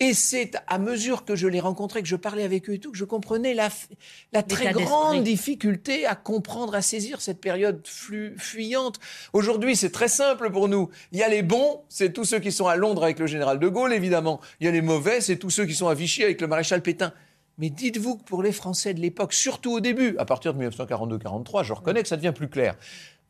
[0.00, 2.90] Et c'est à mesure que je les rencontrais, que je parlais avec eux et tout,
[2.90, 3.68] que je comprenais la,
[4.32, 7.86] la très grande difficulté à comprendre, à saisir cette période
[8.36, 8.98] fuyante.
[9.32, 10.90] Aujourd'hui, c'est très simple pour nous.
[11.12, 13.60] Il y a les bons, c'est tous ceux qui sont à Londres avec le général
[13.60, 14.40] de Gaulle, évidemment.
[14.58, 16.82] Il y a les mauvais, c'est tous ceux qui sont à Vichy avec le maréchal
[16.82, 17.12] Pétain.
[17.58, 21.62] Mais dites-vous que pour les Français de l'époque, surtout au début, à partir de 1942-43,
[21.62, 22.74] je reconnais que ça devient plus clair.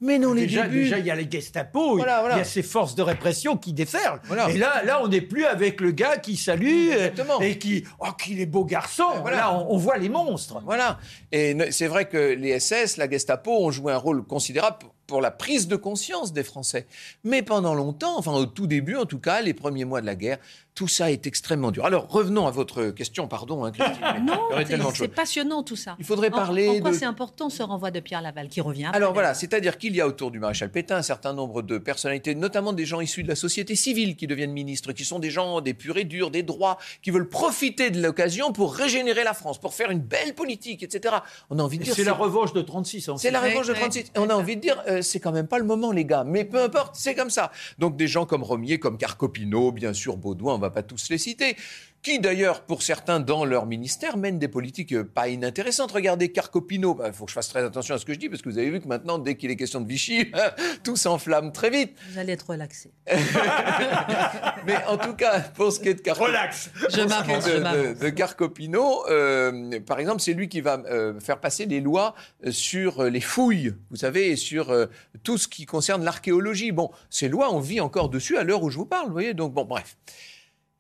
[0.05, 0.83] Mais non, les déjà, débuts...
[0.85, 2.35] déjà, il y a les Gestapo, voilà, voilà.
[2.37, 4.21] il y a ces forces de répression qui déferlent.
[4.25, 4.51] Voilà.
[4.51, 7.41] Et là, là, on n'est plus avec le gars qui salue Exactement.
[7.41, 9.25] et qui, oh, qu'il est beau garçon.
[9.25, 10.61] Là, on, on, voit les monstres.
[10.67, 10.99] Voilà.
[11.33, 15.31] Et c'est vrai que les SS, la Gestapo, ont joué un rôle considérable pour la
[15.31, 16.87] prise de conscience des Français.
[17.25, 20.15] Mais pendant longtemps, enfin au tout début en tout cas, les premiers mois de la
[20.15, 20.39] guerre,
[20.75, 21.85] tout ça est extrêmement dur.
[21.87, 23.65] Alors revenons à votre question, pardon.
[23.65, 23.73] Hein,
[24.27, 25.95] non, c'est passionnant tout ça.
[26.01, 26.69] Il faudrait parler.
[26.69, 26.97] En, en quoi de...
[26.97, 30.09] c'est important ce renvoi de Pierre Laval qui revient Alors voilà, c'est-à-dire qu'il y a
[30.09, 33.37] autour du maréchal Pétain un certain nombre de personnalités, notamment des gens issus de la
[33.37, 36.79] société civile qui deviennent ministres, qui sont des gens des purs et durs, des droits,
[37.03, 41.15] qui veulent profiter de l'occasion pour régénérer la France, pour faire une belle politique, etc.
[41.51, 41.95] On a envie de dire.
[41.95, 43.11] C'est la revanche de 36.
[43.17, 44.13] C'est la revanche de 36.
[44.17, 46.25] On a envie de dire, euh, c'est quand même pas le moment, les gars.
[46.25, 47.53] Mais peu importe, c'est comme ça.
[47.79, 51.57] Donc des gens comme Romier, comme Carcopino, bien sûr Baudouin, va pas tous les citer
[52.05, 55.91] qui d'ailleurs, pour certains dans leur ministère, mènent des politiques pas inintéressantes.
[55.91, 58.29] Regardez Carcopino, il bah, faut que je fasse très attention à ce que je dis,
[58.29, 60.31] parce que vous avez vu que maintenant, dès qu'il est question de Vichy,
[60.85, 61.97] tout s'enflamme très vite.
[62.11, 62.93] Vous allez être relaxé.
[64.67, 66.71] Mais en tout cas, pour ce qui est de Carcopino, Relax.
[66.91, 71.65] Je de, de, de, Carcopino, euh, par exemple, c'est lui qui va euh, faire passer
[71.65, 72.15] les lois
[72.51, 74.87] sur les fouilles, vous savez, et sur euh,
[75.23, 76.71] tout ce qui concerne l'archéologie.
[76.71, 79.33] Bon, ces lois, on vit encore dessus à l'heure où je vous parle, vous voyez,
[79.33, 79.97] donc bon, bref.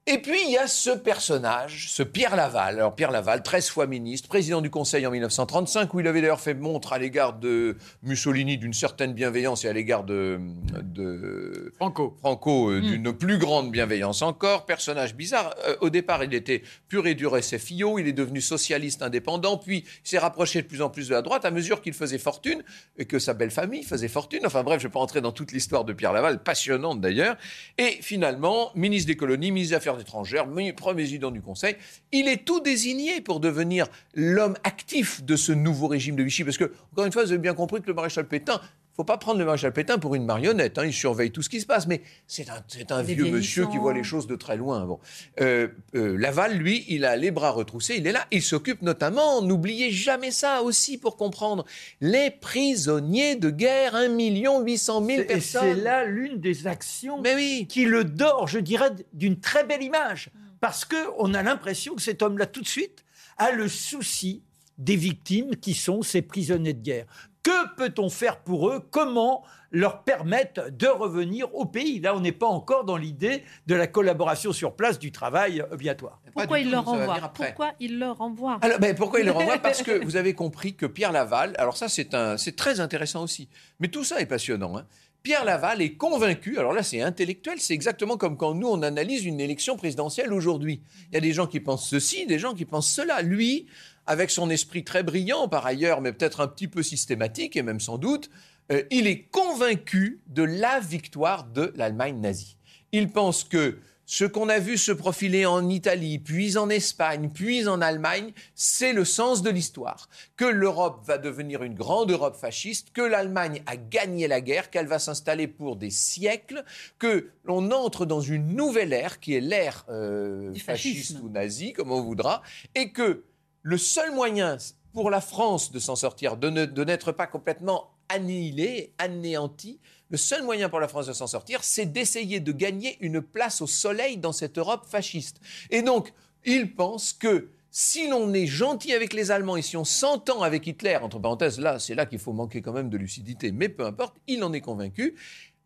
[0.06, 2.74] Et puis, il y a ce personnage, ce Pierre Laval.
[2.74, 6.42] Alors, Pierre Laval, 13 fois ministre, président du Conseil en 1935, où il avait d'ailleurs
[6.42, 10.38] fait montre à l'égard de Mussolini d'une certaine bienveillance et à l'égard de,
[10.82, 13.16] de, Franco, Franco euh, d'une mm.
[13.16, 14.66] plus grande bienveillance encore.
[14.66, 15.54] Personnage bizarre.
[15.66, 19.84] Euh, au départ, il était pur et dur SFIO, il est devenu socialiste indépendant, puis
[20.04, 22.62] il s'est rapproché de plus en plus de la droite à mesure qu'il faisait fortune
[22.98, 24.40] et que sa belle famille faisait fortune.
[24.44, 27.38] Enfin bref, je ne vais pas entrer dans toute l'histoire de Pierre Laval, passionnante d'ailleurs.
[27.78, 30.46] Et finalement, ministre des colonies, ministre des Affaires étrangères,
[30.94, 31.76] président du Conseil.
[32.12, 36.44] Il est tout désigné pour devenir l'homme actif de ce nouveau régime de Vichy.
[36.44, 38.60] Parce que, encore une fois, vous avez bien compris que le maréchal Pétain,
[38.96, 40.78] faut pas prendre le maréchal Pétain pour une marionnette.
[40.78, 43.76] Hein, il surveille tout ce qui se passe, mais c'est un, un vieux monsieur qui
[43.76, 44.84] voit les choses de très loin.
[44.84, 45.00] Bon.
[45.40, 48.26] Euh, euh, Laval, lui, il a les bras retroussés, il est là.
[48.30, 51.64] Il s'occupe notamment, n'oubliez jamais ça aussi pour comprendre,
[52.00, 55.36] les prisonniers de guerre, 1 800 000 personnes.
[55.36, 57.66] Et c'est là l'une des actions mais oui.
[57.68, 60.30] qui le dort, je dirais, d'une très belle image.
[60.60, 63.04] Parce qu'on a l'impression que cet homme-là, tout de suite,
[63.38, 64.42] a le souci
[64.78, 67.06] des victimes qui sont ces prisonniers de guerre.
[67.44, 68.80] Que peut-on faire pour eux?
[68.90, 72.00] Comment leur permettre de revenir au pays?
[72.00, 76.22] Là, on n'est pas encore dans l'idée de la collaboration sur place du travail obligatoire.
[76.32, 77.30] Pourquoi il leur envoie?
[77.34, 78.58] Pourquoi il leur envoie?
[78.62, 79.58] Alors, ben, Pourquoi il leur envoie?
[79.58, 83.88] Parce que vous avez compris que Pierre Laval, alors ça c'est très intéressant aussi, mais
[83.88, 84.78] tout ça est passionnant.
[84.78, 84.86] Hein.
[85.22, 89.24] Pierre Laval est convaincu, alors là c'est intellectuel, c'est exactement comme quand nous on analyse
[89.24, 90.82] une élection présidentielle aujourd'hui.
[91.10, 93.22] Il y a des gens qui pensent ceci, des gens qui pensent cela.
[93.22, 93.66] Lui,
[94.06, 97.80] avec son esprit très brillant par ailleurs, mais peut-être un petit peu systématique et même
[97.80, 98.30] sans doute,
[98.72, 102.56] euh, il est convaincu de la victoire de l'Allemagne nazie.
[102.92, 107.66] Il pense que ce qu'on a vu se profiler en Italie, puis en Espagne, puis
[107.66, 110.08] en Allemagne, c'est le sens de l'histoire.
[110.36, 114.86] Que l'Europe va devenir une grande Europe fasciste, que l'Allemagne a gagné la guerre, qu'elle
[114.86, 116.64] va s'installer pour des siècles,
[116.98, 121.90] que l'on entre dans une nouvelle ère qui est l'ère euh, fasciste ou nazie, comme
[121.90, 122.42] on voudra,
[122.74, 123.24] et que
[123.64, 124.58] le seul moyen
[124.92, 130.68] pour la France de s'en sortir, de n'être pas complètement annihilée, anéantie, le seul moyen
[130.68, 134.32] pour la France de s'en sortir, c'est d'essayer de gagner une place au soleil dans
[134.32, 135.40] cette Europe fasciste.
[135.70, 136.12] Et donc,
[136.44, 140.66] il pense que si l'on est gentil avec les Allemands et si on s'entend avec
[140.66, 143.86] Hitler, entre parenthèses, là, c'est là qu'il faut manquer quand même de lucidité, mais peu
[143.86, 145.16] importe, il en est convaincu,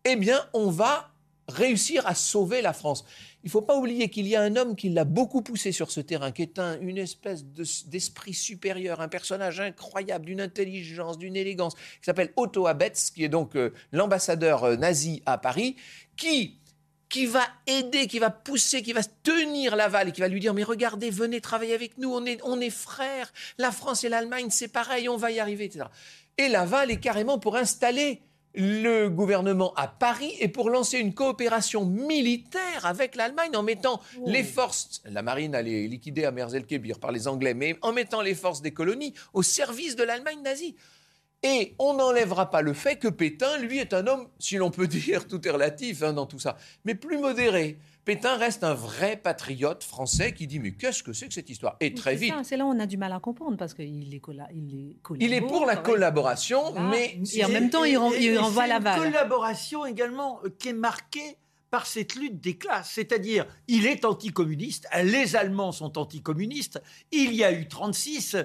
[0.05, 1.11] eh bien, on va
[1.49, 3.05] réussir à sauver la France.
[3.43, 5.91] Il ne faut pas oublier qu'il y a un homme qui l'a beaucoup poussé sur
[5.91, 11.37] ce terrain, qui est un, une espèce d'esprit supérieur, un personnage incroyable, d'une intelligence, d'une
[11.37, 15.77] élégance, qui s'appelle Otto Abetz, qui est donc euh, l'ambassadeur euh, nazi à Paris,
[16.17, 16.59] qui
[17.09, 20.53] qui va aider, qui va pousser, qui va tenir Laval et qui va lui dire
[20.53, 24.49] mais regardez, venez travailler avec nous, on est, on est frères, la France et l'Allemagne
[24.51, 25.87] c'est pareil, on va y arriver, etc.
[26.37, 28.21] Et Laval est carrément pour installer
[28.55, 34.43] le gouvernement à Paris et pour lancer une coopération militaire avec l'Allemagne en mettant les
[34.43, 38.63] forces, la marine allait liquider à Merzel-Kébir par les Anglais, mais en mettant les forces
[38.63, 40.75] des colonies au service de l'Allemagne nazie.
[41.43, 44.87] Et on n'enlèvera pas le fait que Pétain, lui, est un homme, si l'on peut
[44.89, 49.19] dire, tout est relatif hein, dans tout ça, mais plus modéré, Pétain reste un vrai
[49.19, 51.77] patriote français qui dit mais qu'est-ce que c'est que cette histoire?
[51.81, 52.33] Et très vite.
[52.43, 54.23] C'est là où on a du mal à comprendre parce qu'il est,
[54.55, 58.99] il il est pour la collaboration, mais et en même temps il, renvoie la balle.
[58.99, 61.37] Collaboration également euh, qui est marquée
[61.71, 62.93] par cette lutte des classes.
[62.95, 66.81] C'est-à-dire, il est anticommuniste, les Allemands sont anticommunistes,
[67.13, 68.39] il y a eu 36,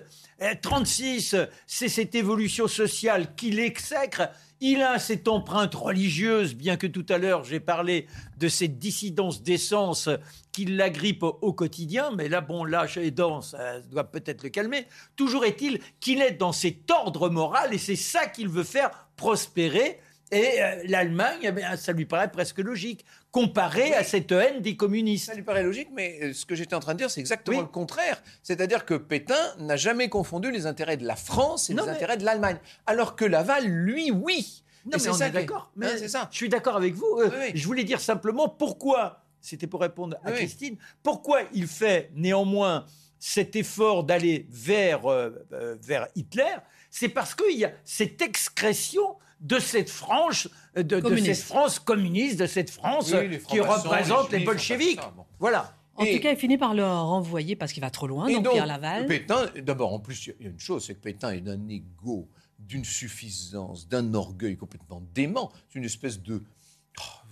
[0.62, 4.30] 36, euh, c'est cette évolution sociale qui l'exècre,
[4.63, 9.43] il a cette empreinte religieuse, bien que tout à l'heure j'ai parlé de cette dissidence
[9.43, 10.08] d'essence
[10.54, 14.88] qui l'agrippe au quotidien, mais là, bon, l'âge et dense, ça doit peut-être le calmer.
[15.17, 19.99] Toujours est-il qu'il est dans cet ordre moral et c'est ça qu'il veut faire prospérer.
[20.34, 25.28] Et euh, l'Allemagne, eh ça lui paraît presque logique, comparé à cette haine des communistes.
[25.28, 27.62] Ça lui paraît logique, mais euh, ce que j'étais en train de dire, c'est exactement
[27.62, 28.22] le contraire.
[28.41, 32.26] C'est-à-dire que Pétain n'a jamais confondu les intérêts de la France et les intérêts de
[32.26, 32.58] l'Allemagne.
[32.88, 34.63] Alors que Laval, lui, oui.
[34.86, 35.72] Non, mais on est d'accord.
[35.76, 36.28] Mais c'est ça.
[36.32, 37.19] Je suis d'accord avec vous.
[37.19, 42.86] Euh, je voulais dire simplement pourquoi, c'était pour répondre à Christine, pourquoi il fait néanmoins
[43.19, 45.04] cet effort d'aller vers,
[45.50, 46.56] vers Hitler,
[46.89, 52.39] c'est parce qu'il y a cette excrétion de cette France, euh, de, cette France communiste,
[52.39, 53.13] de cette France
[53.49, 54.99] qui représente les, bolcheviks.
[55.39, 55.75] Voilà.
[55.95, 58.65] En tout cas, il finit par le renvoyer parce qu'il va trop loin, donc, Pierre
[58.65, 59.06] Laval.
[59.06, 62.27] Pétain, d'abord, en plus, il y a une chose, c'est que Pétain est d'un égo,
[62.58, 65.51] d'une suffisance, d'un orgueil complètement dément.
[65.69, 66.41] C'est une espèce de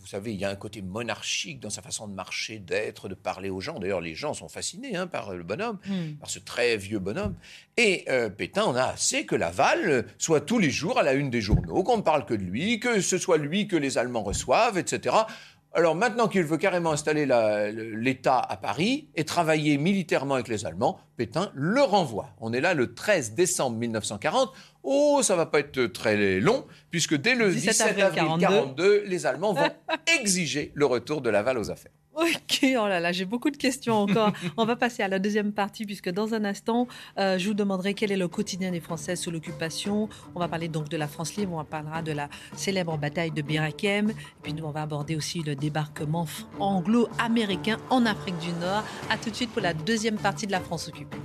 [0.01, 3.13] vous savez, il y a un côté monarchique dans sa façon de marcher, d'être, de
[3.13, 3.79] parler aux gens.
[3.79, 6.15] D'ailleurs, les gens sont fascinés hein, par le bonhomme, hmm.
[6.19, 7.35] par ce très vieux bonhomme.
[7.77, 11.29] Et euh, Pétain en a assez que Laval soit tous les jours à la une
[11.29, 14.23] des journaux, qu'on ne parle que de lui, que ce soit lui que les Allemands
[14.23, 15.15] reçoivent, etc.
[15.73, 17.25] Alors maintenant qu'il veut carrément installer
[17.95, 22.29] l'État à Paris et travailler militairement avec les Allemands, Pétain le renvoie.
[22.41, 24.51] On est là le 13 décembre 1940.
[24.83, 29.53] Oh, ça va pas être très long, puisque dès le 17, avril 1942, les Allemands
[29.53, 29.69] vont
[30.19, 31.91] exiger le retour de Laval aux affaires.
[32.13, 34.33] Ok, oh là là, j'ai beaucoup de questions encore.
[34.57, 37.93] On va passer à la deuxième partie puisque dans un instant, euh, je vous demanderai
[37.93, 40.09] quel est le quotidien des Français sous l'occupation.
[40.35, 43.41] On va parler donc de la France libre, on parlera de la célèbre bataille de
[43.41, 46.25] Birakem, et puis nous on va aborder aussi le débarquement
[46.59, 48.83] anglo-américain en Afrique du Nord.
[49.09, 51.17] À tout de suite pour la deuxième partie de la France occupée.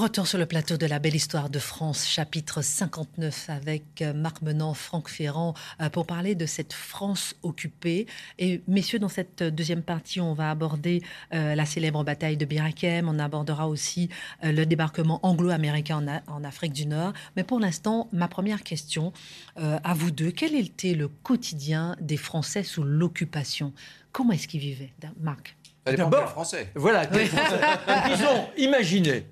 [0.00, 4.40] Retour sur le plateau de la belle histoire de France, chapitre 59, avec euh, Marc
[4.40, 8.06] Menant, Franck Ferrand, euh, pour parler de cette France occupée.
[8.38, 11.02] Et messieurs, dans cette deuxième partie, on va aborder
[11.34, 14.08] euh, la célèbre bataille de Birakem, on abordera aussi
[14.42, 17.12] le débarquement anglo-américain en, Afrique du Nord.
[17.36, 19.12] Mais pour l'instant, ma première question
[19.56, 23.74] à vous deux, quel était le quotidien des Français sous l'occupation?
[24.12, 24.94] Comment est-ce qu'ils vivaient?
[25.20, 25.58] Marc.
[25.84, 26.70] D'abord, français.
[26.74, 29.26] Voilà, disons, imaginez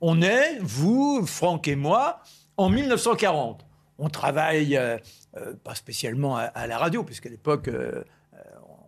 [0.00, 2.20] on est, vous, Franck et moi,
[2.56, 3.66] en 1940.
[3.98, 4.96] On travaille euh,
[5.36, 8.02] euh, pas spécialement à, la radio, puisqu'à l'époque, euh,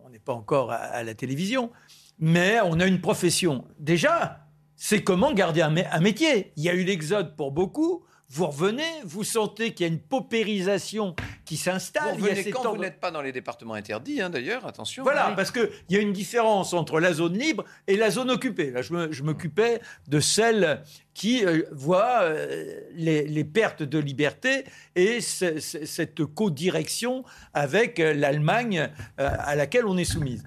[0.03, 1.71] on n'est pas encore à, la télévision,
[2.19, 3.65] mais on a une profession.
[3.79, 4.39] Déjà,
[4.75, 6.51] c'est comment garder un, métier.
[6.55, 8.05] Il y a eu l'exode pour beaucoup.
[8.29, 12.17] Vous revenez, vous sentez qu'il y a une paupérisation qui s'installe.
[12.17, 15.03] Vous revenez quand vous n'êtes pas dans les départements interdits, hein, d'ailleurs, attention.
[15.03, 15.33] Voilà, Oui.
[15.35, 18.71] parce qu'il y a une différence entre la zone libre et la zone occupée.
[18.71, 20.81] Là, je m'occupais de celle
[21.13, 24.63] qui euh, voit euh, les, les pertes de liberté
[24.95, 30.43] et ce- ce- cette co-direction avec euh, l'Allemagne euh, à laquelle on est soumise.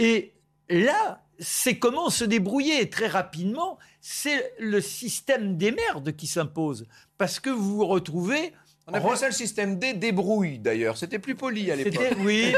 [0.00, 0.34] Et
[0.68, 2.90] là, c'est comment se débrouiller.
[2.90, 6.86] Très rapidement, c'est le système des merdes qui s'impose.
[7.16, 8.52] Parce que vous vous retrouvez...
[8.90, 10.96] On appelait ça le système D, débrouille, d'ailleurs.
[10.96, 11.92] C'était plus poli à l'époque.
[12.08, 12.54] C'était- oui.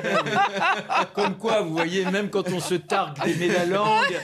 [1.15, 4.17] Comme quoi, vous voyez, même quand on se targue d'aimer la langue,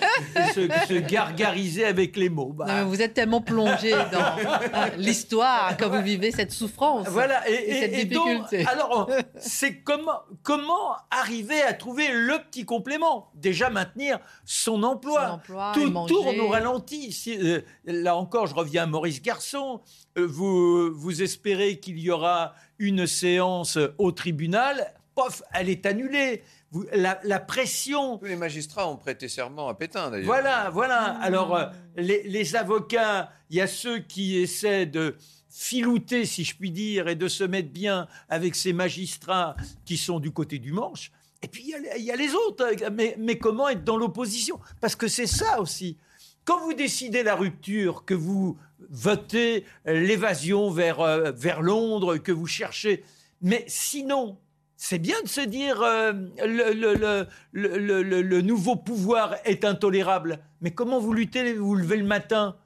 [0.54, 2.52] se, se gargariser avec les mots.
[2.54, 7.08] Bah, Non, vous êtes tellement plongé dans euh, l'histoire quand vous vivez cette souffrance.
[7.08, 8.66] Voilà, et, Et et- cette et donc, difficulté.
[8.70, 13.30] alors, c'est comment, comment arriver à trouver le petit complément?
[13.34, 15.26] Déjà maintenir son emploi.
[15.26, 17.10] Son emploi, et Tout tourne au ralenti.
[17.12, 19.80] Si, euh, là encore, je reviens à Maurice Garçon.
[20.18, 24.92] Euh, vous, vous espérez qu'il y aura une séance au tribunal.
[25.14, 26.42] Pof, elle est annulée.
[26.70, 30.26] Vous- la, la pression Tous les magistrats ont prêté serment à Pétain, d'ailleurs.
[30.26, 31.16] voilà, voilà.
[31.20, 35.16] Alors, euh, les, les avocats, il y a ceux qui essaient de
[35.48, 40.20] filouter, si je puis dire, et de se mettre bien avec ces magistrats qui sont
[40.20, 41.10] du côté du manche.
[41.42, 42.66] Et puis, il y a les- il y, a les autres.
[42.92, 44.58] Mais, mais comment être dans l'opposition?
[44.80, 45.96] Parce que c'est ça aussi.
[46.44, 48.56] Quand vous décidez la rupture, que vous
[48.90, 53.04] votez l'évasion vers, euh, vers Londres, que vous cherchez...
[53.42, 54.38] Mais sinon,
[54.76, 60.38] c'est bien de se dire euh, le, le- le- le- nouveau pouvoir est intolérable.
[60.62, 62.56] Mais comment vous luttez, vous vous levez le matin?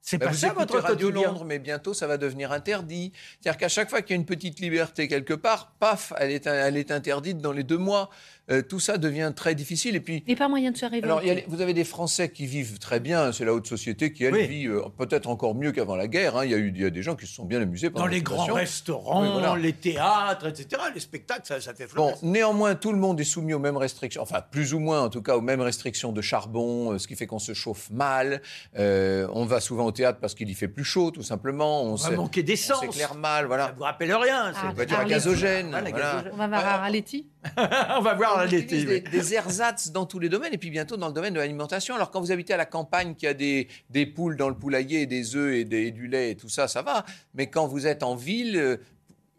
[0.00, 1.28] C'est Bah, pas vous ça votre Radio quotidien.
[1.28, 3.12] Londres, mais bientôt ça va devenir interdit.
[3.40, 6.46] C'est-à-dire qu'à chaque fois qu'il y a une petite liberté quelque part, paf, elle est,
[6.46, 8.08] elle est interdite dans les deux mois.
[8.50, 9.96] Euh, tout ça devient très difficile.
[9.96, 11.04] Et puis, Et pas moyen de se révolter.
[11.04, 13.32] alors, il a vous avez des Français qui vivent très bien.
[13.32, 14.46] C'est la haute société qui, elle, Oui.
[14.46, 16.36] vit euh, peut-être encore mieux qu'avant la guerre.
[16.36, 16.44] hein.
[16.44, 18.04] Il y a eu il y a des gens qui se sont bien amusés pendant
[18.04, 19.56] Dans les grands restaurants, Oui, voilà.
[19.56, 20.80] les théâtres, etc.
[20.94, 22.22] Les spectacles, ça, ça fait Bon, florès.
[22.22, 25.22] néanmoins, tout le monde est soumis aux mêmes restrictions, enfin plus ou moins en tout
[25.22, 28.42] cas aux mêmes restrictions de charbon, euh, ce qui fait qu'on se chauffe mal.
[28.78, 31.82] Euh, on va souvent au théâtre parce qu'il y fait plus chaud, tout simplement.
[31.82, 32.80] On on va manquer on d'essence.
[32.80, 33.74] s'éclaire mal, Ça voilà.
[33.76, 34.52] vous rappelle rien.
[34.52, 35.72] c'est- Ah, Voiture à gazogène.
[35.74, 36.06] Ah, la voilà.
[36.12, 36.30] gazogène.
[36.32, 37.26] On va voir à Arletty.
[37.98, 38.84] on va voir l'été.
[38.84, 41.94] des, des ersatz dans tous les domaines et puis bientôt dans le domaine de l'alimentation.
[41.94, 45.06] Alors quand vous habitez à la campagne, qui a des, des poules dans le poulailler,
[45.06, 47.04] des œufs et, des- et du lait et tout ça, ça va.
[47.34, 48.76] Mais quand vous êtes en ville, euh,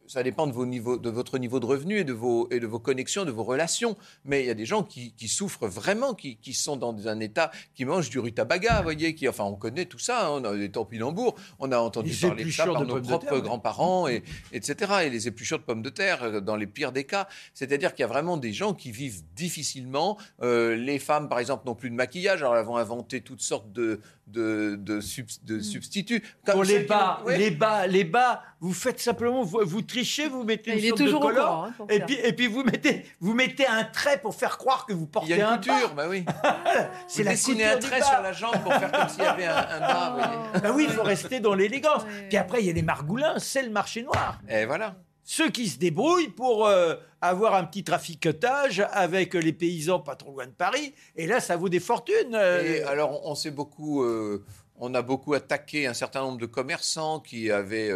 [0.08, 2.68] ça dépend de, vos niveaux, de votre niveau de revenu et de vos, et de
[2.68, 3.98] vos connexions, de vos relations.
[4.26, 7.20] Mais il y a des gens qui, qui souffrent vraiment, qui, qui sont dans un
[7.20, 10.44] état, qui mangent du rutabaga, vous voyez, qui, enfin, on connaît tout ça, hein, on
[10.46, 14.08] a des tempinambours, on a entendu Les parler de ça par de nos propres grands-parents,
[14.08, 14.94] et, etc.
[15.04, 17.28] Et les épluchures de pommes de terre, euh, dans les pires des cas.
[17.54, 20.18] C'est-à-dire qu'il y a vraiment des gens qui vivent difficilement.
[20.42, 23.72] Euh, les femmes, par exemple, n'ont plus de maquillage, alors elles vont inventer toutes sortes
[23.72, 25.00] de, de, de,
[25.44, 26.24] de substituts.
[26.46, 27.38] Comme Pour les bas, ouais.
[27.38, 30.90] les bas, les bas, vous faites simplement, vous, vous trichez, vous mettez une Il est
[30.90, 33.68] sorte de toujours au collant, courant, hein, et puis, et puis vous mettez, vous mettez
[33.68, 36.04] un trait pour faire croire que vous Il portez y a une un couture, bas.
[36.04, 36.26] bah oui.
[37.08, 39.28] C'est Vous la dessinez couture un trait sur la jambe pour faire comme s'il y
[39.28, 40.60] avait un, un bas.
[40.62, 42.04] Bah oui, il faut rester dans l'élégance.
[42.04, 42.28] Ouais.
[42.30, 44.40] Puis après, il y a les margoulins, c'est le marché noir.
[44.50, 44.96] Et voilà.
[45.30, 50.32] Ceux qui se débrouillent pour euh, avoir un petit traficotage avec les paysans pas trop
[50.32, 50.94] loin de Paris.
[51.18, 52.34] Et là, ça vaut des fortunes.
[52.34, 52.64] euh.
[52.64, 54.46] Et alors, on s'est beaucoup, euh,
[54.78, 57.92] on a beaucoup attaqué un certain nombre de commerçants qui avaient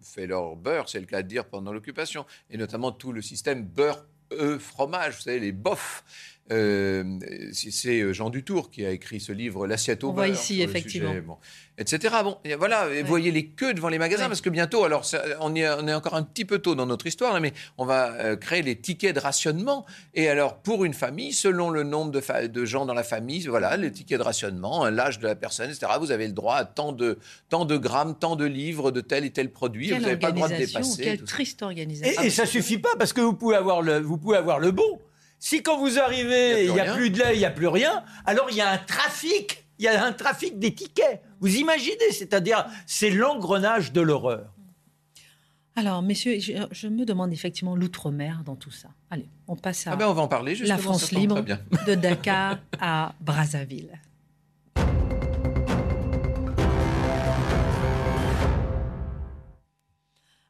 [0.00, 3.64] fait leur beurre, c'est le cas de dire, pendant l'occupation, et notamment tout le système
[3.64, 6.04] beurre, œufs, fromage, vous savez, les bofs.
[6.50, 7.04] Euh,
[7.52, 10.26] c'est- c'est Jean Dutour qui a écrit ce livre L'assiette au On beurre.
[10.26, 11.10] voit ici, effectivement.
[11.10, 11.36] sujet, bon,
[11.78, 12.14] etc.
[12.24, 14.28] Bon, et voilà, et voyez les queues devant les magasins Ouais.
[14.28, 16.74] parce que bientôt, alors ça- on, y est, on est encore un petit peu tôt
[16.74, 19.86] dans notre histoire, là, mais on va euh, créer les tickets de rationnement.
[20.14, 23.92] Et alors, pour une famille, selon le nombre de, gens dans la famille, voilà, les
[23.92, 25.92] tickets de rationnement, hein, l'âge de la personne, etc.
[26.00, 29.24] Vous avez le droit à tant de, tant de grammes, tant de livres de tel
[29.24, 29.88] et tel produit.
[29.88, 31.02] Quelle vous n'avez pas le droit de organisation, dépasser.
[31.04, 32.22] quelle triste Et, organisation.
[32.22, 35.00] et ça suffit pas parce que vous pouvez avoir le, vous pouvez avoir le bon.
[35.40, 37.66] Si quand vous arrivez, il n'y a a, plus de lait, il n'y a plus
[37.66, 39.64] rien, alors il y a un trafic.
[39.78, 41.22] Il y a un trafic des tickets.
[41.40, 44.52] Vous imaginez, c'est-à-dire, c'est l'engrenage de l'horreur.
[45.74, 48.88] Alors, messieurs, je, je me demande effectivement l'outre-mer dans tout ça.
[49.10, 50.76] Allez, on passe à Ah ben, on va en parler justement.
[50.76, 51.60] la France libre, bien.
[51.86, 53.98] de Dakar à Brazzaville.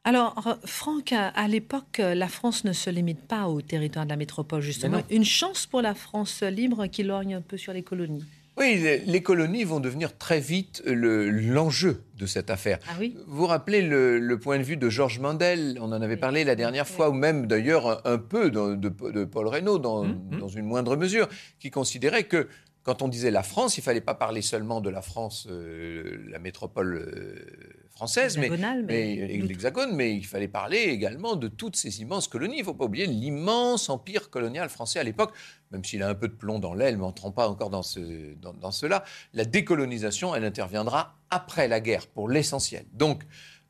[0.03, 4.61] Alors, Franck, à, l'époque, la France ne se limite pas au territoire de la métropole,
[4.61, 5.01] justement.
[5.11, 8.25] Une chance pour la France libre qui lorgne un peu sur les colonies.
[8.57, 12.79] Oui, les, les colonies vont devenir très vite le- l'enjeu de cette affaire.
[12.89, 13.15] Ah oui?
[13.27, 16.43] Vous vous rappelez le, le point de vue de Georges Mandel, on en avait parlé
[16.43, 20.39] la dernière fois, ou même d'ailleurs un, un peu de, de Paul Reynaud, dans, Mhm.
[20.39, 22.49] dans une moindre mesure, qui considérait que
[22.83, 26.39] quand on disait la France, il fallait pas parler seulement de la France, euh, la
[26.39, 28.47] métropole euh, française, mais,
[28.87, 32.55] mais mais- l'Hexagone, mais il fallait parler également de toutes ces immenses colonies.
[32.57, 35.31] Il ne faut pas oublier l'immense empire colonial français à l'époque,
[35.71, 38.33] même s'il a un peu de plomb dans l'aile, mais n'entrons pas encore dans, ce,
[38.35, 39.03] dans, dans cela.
[39.33, 42.85] La décolonisation, elle interviendra après la guerre, pour l'essentiel.
[42.93, 43.23] Donc,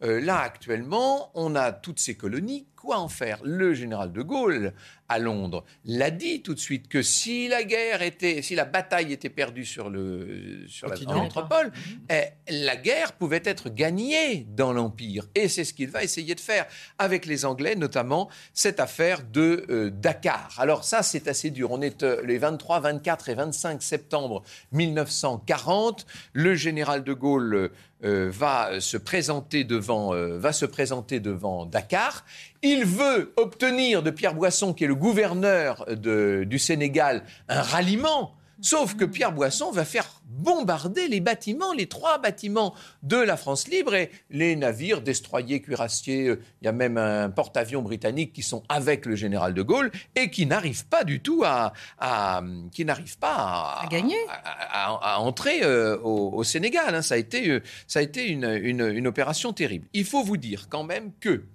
[0.03, 2.66] euh, là, actuellement, on a toutes ces colonies.
[2.82, 3.38] Quoi en faire?
[3.43, 4.73] Le général de Gaulle,
[5.07, 9.13] à Londres, l'a dit tout de suite que si la guerre était, si la bataille
[9.13, 11.19] était perdue sur le sur la Continent.
[11.19, 11.71] en métropole,
[12.09, 15.27] eh, la guerre pouvait être gagnée dans l'empire.
[15.36, 16.65] Et c'est ce qu'il va essayer de faire
[16.97, 20.55] avec les Anglais, notamment cette affaire de euh, Dakar.
[20.57, 21.69] Alors ça, c'est assez dur.
[21.71, 26.07] On est euh, les 23, 24 et 25 septembre 1940.
[26.34, 27.71] Le général de Gaulle
[28.03, 32.25] euh, va se présenter devant, va se présenter devant Dakar.
[32.64, 38.36] Il veut obtenir de Pierre Boisson, qui est le gouverneur de- du Sénégal, un ralliement.
[38.64, 43.68] Sauf que Pierre Boisson va faire bombarder les bâtiments, les trois bâtiments de la France
[43.68, 46.28] libre et les navires, destroyers, cuirassiers.
[46.28, 49.89] euh, Il y a même un porte-avions britannique qui sont avec le général de Gaulle
[50.16, 54.18] et qui n'arrivent pas du tout à, à- qui n'arrivent pas à, À gagner.
[54.30, 56.93] à, entrer euh, au, au Sénégal.
[56.93, 57.01] hein.
[57.01, 59.88] Ça a été, euh, ça a été une, une- une opération terrible.
[59.93, 61.45] Il faut vous dire quand même que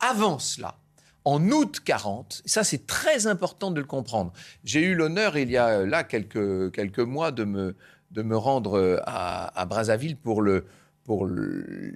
[0.00, 0.76] avant cela,
[1.24, 4.32] en août 40, ça c'est très important de le comprendre.
[4.64, 7.76] J'ai eu l'honneur, il y a euh, là quelques, quelques mois, de me,
[8.12, 10.64] de me rendre euh, à, Brazzaville pour le
[11.04, 11.28] pour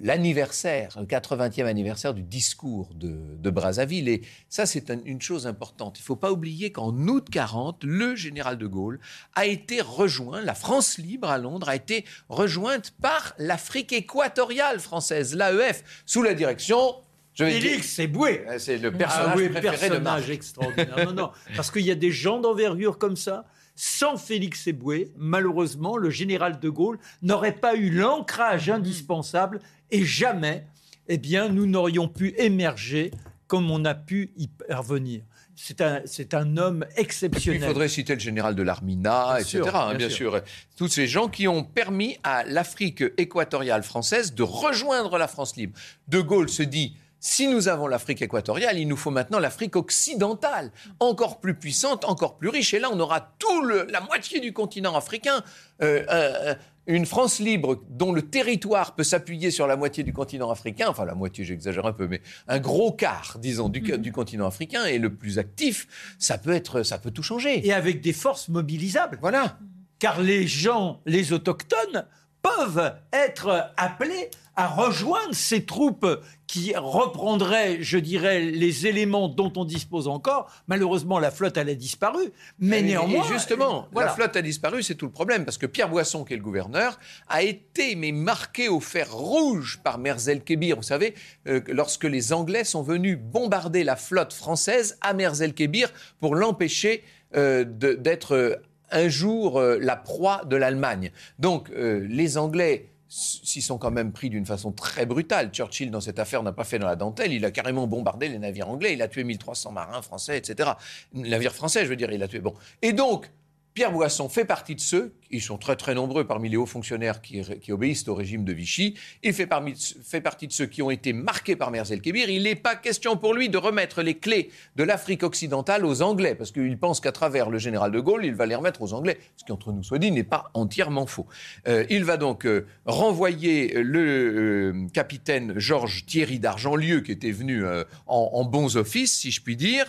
[0.01, 4.09] l'anniversaire, le 80e anniversaire du discours de, Brazzaville.
[4.09, 5.99] Et ça, c'est un- une chose importante.
[5.99, 9.01] Il ne faut pas oublier qu'en août 40, le général de Gaulle
[9.35, 15.35] a été rejoint, la France libre à Londres a été rejointe par l'Afrique équatoriale française,
[15.35, 16.95] l'AEF, sous la direction,
[17.35, 18.45] je vais dire, Félix Eboué.
[18.59, 21.07] c'est le personnage ah oui, préféré de personnage extraordinaire.
[21.07, 23.45] Non, non, parce qu'il y a des gens d'envergure comme ça.
[23.77, 29.61] Sans Félix Eboué, malheureusement, le général de Gaulle n'aurait pas eu l'ancrage indispensable
[29.91, 30.67] et jamais,
[31.09, 33.11] eh bien, nous n'aurions pu émerger
[33.47, 35.23] comme on a pu y parvenir.
[35.57, 37.63] C'est un, c'est un homme Il exceptionnel.
[37.69, 39.49] faudrait citer le général de l'Armina, Bien etc.
[39.65, 40.41] sûr, hein, bien bien sûr.
[40.77, 45.79] Tous ces gens qui ont permis à l'Afrique équatoriale française de rejoindre la France libre.
[46.09, 46.97] De Gaulle se dit.
[47.23, 52.39] Si nous avons l'Afrique équatoriale, il nous faut maintenant l'Afrique occidentale, encore plus puissante, encore
[52.39, 52.73] plus riche.
[52.73, 55.43] Et là, on aura tout le- la moitié du continent africain.
[55.83, 56.55] Euh, euh,
[56.87, 61.05] une France libre dont le territoire peut s'appuyer sur la moitié du continent africain, enfin
[61.05, 64.99] la moitié, j'exagère un peu, mais un gros quart, disons, du, du continent africain et
[64.99, 65.87] le plus actif,
[66.19, 67.65] ça peut être, ça peut tout changer.
[67.67, 69.19] Et avec des forces mobilisables.
[69.21, 69.59] Voilà.
[69.99, 72.07] car les gens, les autochtones,
[72.43, 74.31] peuvent être appelés
[74.61, 76.07] à rejoindre ces troupes
[76.47, 80.51] qui reprendraient, je dirais, les éléments dont on dispose encore.
[80.67, 82.33] Malheureusement, la flotte, elle a disparu.
[82.59, 83.25] Mais Et- néanmoins...
[83.25, 84.09] et justement, voilà.
[84.09, 86.43] la flotte a disparu, c'est tout le problème, parce que Pierre Boisson, qui est le
[86.43, 86.99] gouverneur,
[87.29, 90.77] a été mais marqué au fer rouge par Merzel-Kébir.
[90.77, 91.15] Vous savez,
[91.47, 95.89] euh, que lorsque les Anglais sont venus bombarder la flotte française à Merzel-Kébir
[96.21, 97.05] pour l'empêcher
[97.37, 98.57] euh, d'être euh,
[98.91, 101.13] un jour euh, la proie de l'Allemagne.
[101.39, 105.51] Donc, les Anglais s'y sont quand même pris d'une façon très brutale.
[105.51, 107.33] Churchill, dans cette affaire, n'a pas fait dans la dentelle.
[107.33, 108.93] Il a carrément bombardé les navires anglais.
[108.93, 110.71] Il a tué 1300 marins français, etc.
[111.13, 112.39] Navires français, je veux dire, il a tué.
[112.39, 112.55] Bon.
[112.83, 113.29] Et donc,
[113.75, 117.23] Pierre Boisson fait partie de ceux, ils sont très très nombreux parmi les hauts fonctionnaires
[117.23, 117.41] qui,
[117.71, 121.71] obéissent au régime de Vichy, il fait, partie de ceux qui ont été marqués par
[121.71, 122.29] Merzel-Kébir.
[122.29, 126.35] Il n'est pas question pour lui de remettre les clés de l'Afrique occidentale aux Anglais,
[126.35, 129.19] parce qu'il pense qu'à travers le général de Gaulle, il va les remettre aux Anglais,
[129.37, 131.27] ce qui, entre nous soit dit, n'est pas entièrement faux.
[131.69, 137.65] Euh, il va donc euh, renvoyer le euh, capitaine Georges Thierry d'Argentlieu, qui était venu
[137.67, 139.87] en, en bons offices, si je puis dire,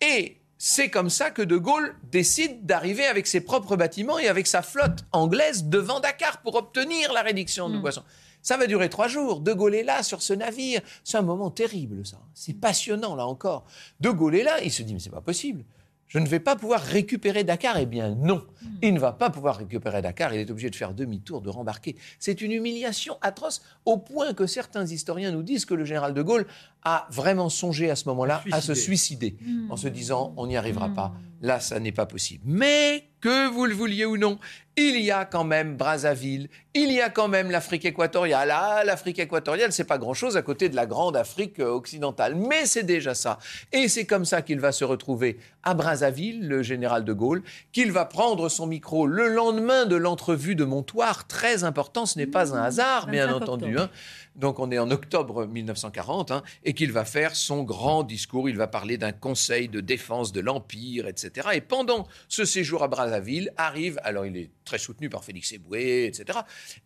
[0.00, 4.46] et c'est comme ça que De Gaulle décide d'arriver avec ses propres bâtiments et avec
[4.46, 8.04] sa flotte anglaise devant Dakar pour obtenir la réduction de Boisson.
[8.42, 9.40] Ça va durer trois jours.
[9.40, 10.80] De Gaulle est là sur ce navire.
[11.02, 12.18] C'est un moment terrible, ça.
[12.32, 13.64] C'est passionnant, là encore.
[13.98, 14.60] De Gaulle est là.
[14.62, 15.64] Il se dit, mais c'est pas possible.
[16.12, 17.78] Je ne vais pas pouvoir récupérer Dakar.
[17.78, 18.44] Eh bien, non.
[18.82, 20.34] Il ne va pas pouvoir récupérer Dakar.
[20.34, 21.96] Il est obligé de faire demi-tour, de rembarquer.
[22.18, 26.20] C'est une humiliation atroce, au point que certains historiens nous disent que le général de
[26.20, 26.46] Gaulle
[26.84, 29.38] a vraiment songé à ce moment-là à se suicider,
[29.70, 31.14] en se disant, on n'y arrivera pas.
[31.40, 32.44] Là, ça n'est pas possible.
[32.46, 34.38] Mais que vous le vouliez ou non,
[34.76, 38.50] il y a quand même Brazzaville, il y a quand même l'Afrique équatoriale.
[38.50, 42.64] Ah, l'Afrique équatoriale, c'est pas grand-chose à côté de la grande Afrique euh, occidentale, mais
[42.64, 43.38] c'est déjà ça.
[43.72, 47.42] Et c'est comme ça qu'il va se retrouver à Brazzaville, le général de Gaulle,
[47.72, 52.26] qu'il va prendre son micro le lendemain de l'entrevue de Montoire, très important, ce n'est
[52.26, 53.78] pas un hasard, bien entendu.
[53.78, 53.90] Hein.
[54.36, 58.48] Donc on est en octobre 1940, hein, et qu'il va faire son grand discours.
[58.48, 61.48] Il va parler d'un conseil de défense de l'Empire, etc.
[61.52, 66.06] Et pendant ce séjour à Brazzaville, arrive, alors il est très soutenu par Félix Eboué,
[66.06, 66.40] etc.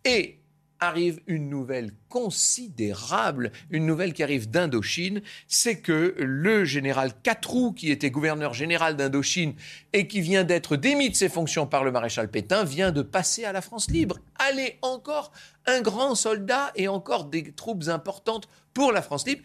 [0.04, 0.40] Et
[0.80, 7.90] arrive une nouvelle considérable, une nouvelle qui arrive d'Indochine, c'est que le général Catroux, qui
[7.90, 9.54] était gouverneur général d'Indochine
[9.92, 13.44] et qui vient d'être démis de ses fonctions par le maréchal Pétain, vient de passer
[13.44, 14.18] à la France libre.
[14.38, 15.32] Allez, encore
[15.66, 19.42] un grand soldat et encore des troupes importantes pour la France libre.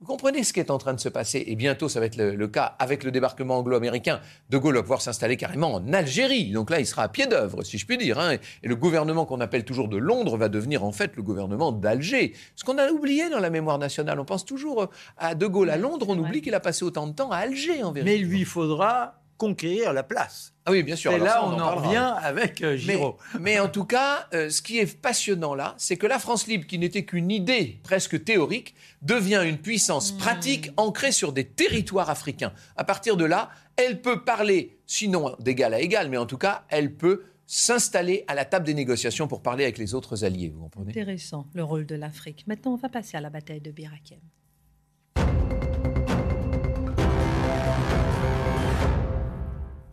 [0.00, 2.16] Vous comprenez ce qui est en train de se passer Et bientôt, ça va être
[2.16, 4.20] le, cas avec le débarquement anglo-américain.
[4.48, 6.52] De Gaulle va pouvoir s'installer carrément en Algérie.
[6.52, 8.16] Donc là, il sera à pied d'œuvre, si je puis dire.
[8.20, 8.36] Hein.
[8.62, 12.32] Et le gouvernement qu'on appelle toujours de Londres va devenir en fait le gouvernement d'Alger.
[12.54, 14.20] Ce qu'on a oublié dans la mémoire nationale.
[14.20, 16.06] On pense toujours à De Gaulle à Londres.
[16.08, 18.12] On oublie qu'il a passé autant de temps à Alger, en vérité.
[18.12, 20.52] Mais il lui faudra conquérir la place.
[20.66, 21.12] Ah oui, bien sûr.
[21.12, 23.16] Et là, on, en, revient avec euh, Giraud.
[23.40, 26.66] Mais, en tout cas, euh, ce qui est passionnant là, c'est que la France libre,
[26.66, 30.18] qui n'était qu'une idée presque théorique, devient une puissance hmm.
[30.18, 32.52] pratique ancrée sur des territoires africains.
[32.76, 36.64] À partir de là, elle peut parler, sinon d'égal à égal, mais en tout cas,
[36.68, 40.50] elle peut s'installer à la table des négociations pour parler avec les autres alliés.
[40.50, 40.90] Vous comprenez?
[40.90, 42.44] Intéressant, le rôle de l'Afrique.
[42.46, 44.18] Maintenant, on va passer à la bataille de Birakem.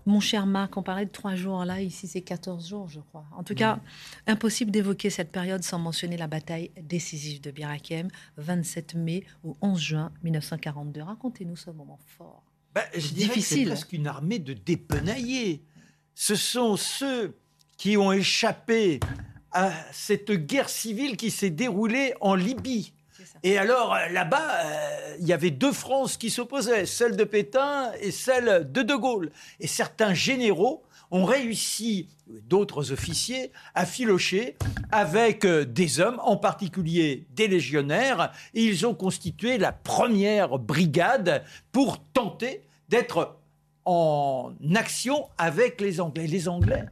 [0.07, 3.25] Mon cher Marc, on parlait de trois jours là, ici c'est 14 jours, je crois.
[3.35, 3.79] En tout cas,
[4.27, 9.79] impossible d'évoquer cette période sans mentionner la bataille décisive de Birakem, 27 mai au 11
[9.79, 11.01] juin 1942.
[11.01, 12.43] Racontez-nous ce moment fort.
[12.75, 13.57] Ben, je Difficile.
[13.59, 15.63] C'est presque une armée de dépenaillés.
[16.13, 17.35] Ce sont ceux
[17.77, 18.99] qui ont échappé
[19.51, 22.93] à cette guerre civile qui s'est déroulée en Libye.
[23.43, 27.91] Et alors, euh, là-bas, euh, il y avait deux France qui s'opposaient, celle de Pétain
[28.01, 29.31] et celle de De Gaulle.
[29.59, 34.55] Et certains généraux ont réussi, d'autres officiers, à filocher
[34.91, 41.43] avec euh, des hommes, en particulier des légionnaires, et ils ont constitué la première brigade
[41.71, 43.37] pour tenter d'être
[43.85, 46.27] en action avec les Anglais.
[46.27, 46.85] Les Anglais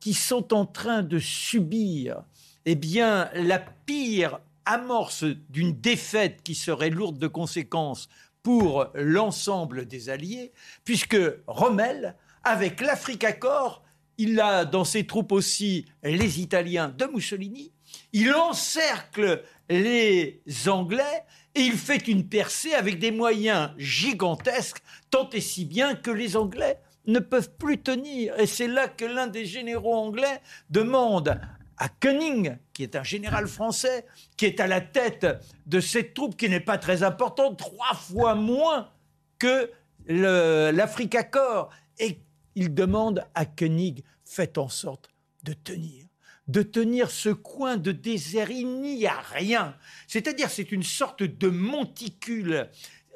[0.00, 2.22] qui sont en train de subir
[2.66, 4.40] eh bien, la pire
[4.70, 8.08] amorce d'une défaite qui serait lourde de conséquences
[8.42, 10.52] pour l'ensemble des Alliés,
[10.84, 13.82] puisque Rommel, avec l'Afrique Accord,
[14.16, 17.72] il a dans ses troupes aussi les Italiens de Mussolini,
[18.12, 25.40] il encercle les Anglais et il fait une percée avec des moyens gigantesques, tant et
[25.40, 28.38] si bien que les Anglais ne peuvent plus tenir.
[28.38, 31.40] Et c'est là que l'un des généraux anglais demande
[31.80, 34.06] à Koenig, qui est un général français,
[34.36, 35.26] qui est à la tête
[35.66, 38.90] de cette troupe qui n'est pas très importante, trois fois moins
[39.38, 39.70] que
[40.06, 41.70] l'Afrique Corps.
[41.98, 42.20] Et
[42.54, 45.10] il demande à Koenig, faites en sorte
[45.42, 46.04] de tenir
[46.48, 49.76] de tenir ce coin de désert, il n'y a rien.
[50.08, 52.68] C'est-à-dire, c'est une sorte de monticule,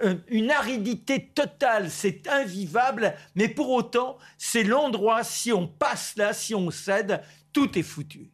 [0.04, 6.32] euh, une aridité totale, c'est invivable, mais pour autant, c'est l'endroit, si on passe là,
[6.32, 8.30] si on cède, tout est foutu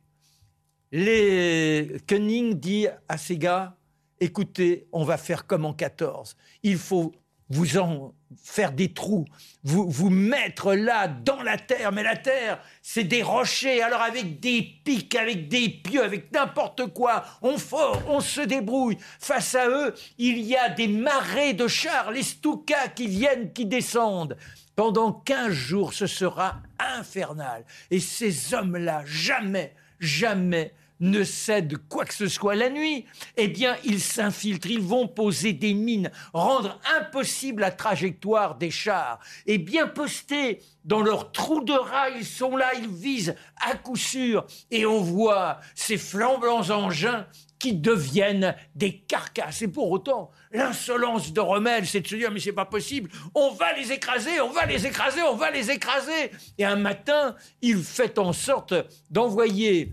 [0.92, 3.76] les Koenig dit à ces gars
[4.20, 6.36] écoutez, on va faire comme en 14.
[6.62, 7.12] Il faut
[7.48, 9.24] vous en faire des trous,
[9.64, 14.38] vous, vous mettre là dans la terre, mais la terre, c'est des rochers, alors avec
[14.38, 18.98] des pics, avec des pieux, avec n'importe quoi, on fort, on se débrouille.
[19.18, 23.66] Face à eux, il y a des marées de chars, les Stukas qui viennent, qui
[23.66, 24.36] descendent.
[24.76, 27.64] Pendant 15 jours, ce sera infernal.
[27.90, 33.76] Et ces hommes-là, jamais, jamais ne cèdent quoi que ce soit la nuit, eh bien,
[33.84, 39.18] ils s'infiltrent, ils vont poser des mines, rendre impossible la trajectoire des chars.
[39.46, 43.96] Et bien postés dans leurs trous de rats, ils sont là, ils visent à coup
[43.96, 44.46] sûr.
[44.70, 47.26] Et on voit ces flambants engins
[47.58, 49.62] qui deviennent des carcasses.
[49.62, 53.50] Et pour autant, l'insolence de Rommel, c'est de se dire, mais c'est pas possible, on
[53.50, 56.32] va les écraser, on va les écraser, on va les écraser.
[56.58, 58.74] Et un matin, il fait en sorte
[59.10, 59.92] d'envoyer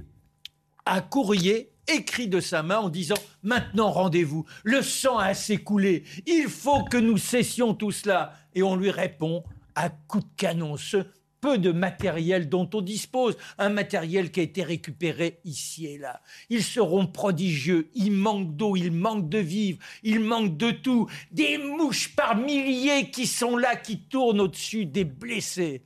[0.93, 6.03] un courrier écrit de sa main en disant Maintenant rendez-vous, le sang a assez coulé,
[6.25, 8.33] il faut que nous cessions tout cela.
[8.55, 9.43] Et on lui répond
[9.75, 11.05] à coup de canon, ce
[11.39, 16.21] peu de matériel dont on dispose, un matériel qui a été récupéré ici et là.
[16.49, 21.57] Ils seront prodigieux, il manque d'eau, il manque de vivres, il manque de tout, des
[21.57, 25.83] mouches par milliers qui sont là, qui tournent au-dessus des blessés.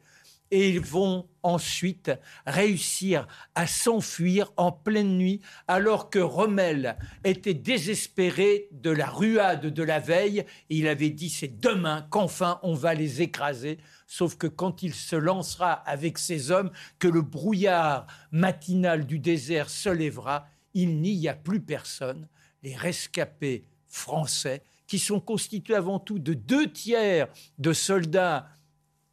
[0.52, 2.12] Et ils vont ensuite
[2.46, 9.84] réussir à s'enfuir en pleine nuit alors que Rommel était désespéré de la ruade de
[9.84, 10.46] la veille.
[10.70, 13.80] Il avait dit c'est demain qu'enfin on va les écraser.
[14.06, 19.70] Sauf que quand il se lancera avec ses hommes que le brouillard matinal du désert
[19.70, 22.28] se lèvera il n'y a plus personne.
[22.64, 27.28] Les rescapés français qui sont constitués avant tout de deux tiers
[27.60, 28.50] de soldats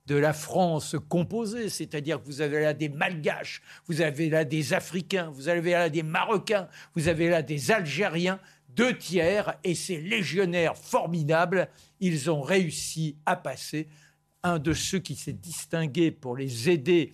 [0.09, 4.72] de la France composée, c'est-à-dire que vous avez là des Malgaches, vous avez là des
[4.72, 8.40] Africains, vous avez là des Marocains, vous avez là des Algériens,
[8.70, 11.68] deux tiers, et ces légionnaires formidables,
[12.00, 13.86] ils ont réussi à passer.
[14.42, 17.12] Un de ceux qui s'est distingué pour les aider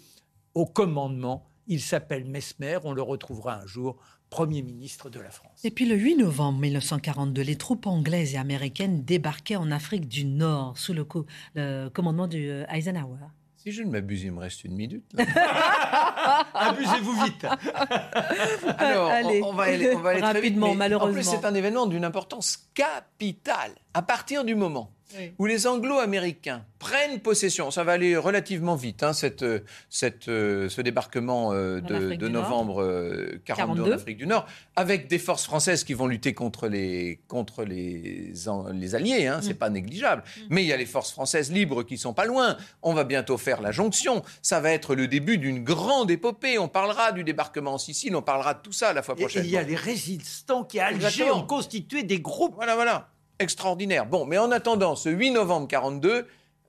[0.55, 3.97] au commandement, il s'appelle Mesmer, on le retrouvera un jour
[4.35, 5.61] Premier ministre de la France.
[5.63, 10.25] Et puis le 8 novembre 1942, les troupes anglaises et américaines débarquaient en Afrique du
[10.25, 11.07] Nord sous le,
[11.55, 13.29] le commandement de euh, Eisenhower.
[13.55, 15.05] Si je ne m'abuse, il me reste une minute.
[16.55, 17.45] Abusez-vous vite.
[18.79, 21.13] Alors, Allez, on, on va aller, on va aller très vite, rapidement, malheureusement.
[21.13, 23.71] En plus, c'est un événement d'une importance capitale.
[23.95, 24.91] À partir du moment
[25.39, 30.69] où les Anglo-Américains prennent possession, ça va aller relativement vite, hein, cette, euh, cette, euh,
[30.69, 33.93] ce débarquement euh, de, novembre euh, 42 en 42.
[33.93, 34.47] Afrique du Nord,
[34.77, 39.41] avec des forces françaises qui vont lutter contre les, contre les, en- les Alliés, hein,
[39.43, 40.25] c'est pas négligeable.
[40.51, 42.57] Mais il y a les forces françaises libres qui sont pas loin.
[42.83, 44.23] On va bientôt faire la jonction.
[44.43, 46.59] Ça va être le début d'une grande épopée.
[46.59, 49.45] On parlera du débarquement en Sicile, on parlera de tout ça la fois Et prochaine.
[49.45, 52.55] il y a les résistants qui, à Alger, ont constitué des groupes.
[52.57, 53.09] Voilà, voilà.
[53.39, 54.07] Extraordinaire.
[54.07, 56.27] Bon, mais en attendant, ce 8 novembre 42,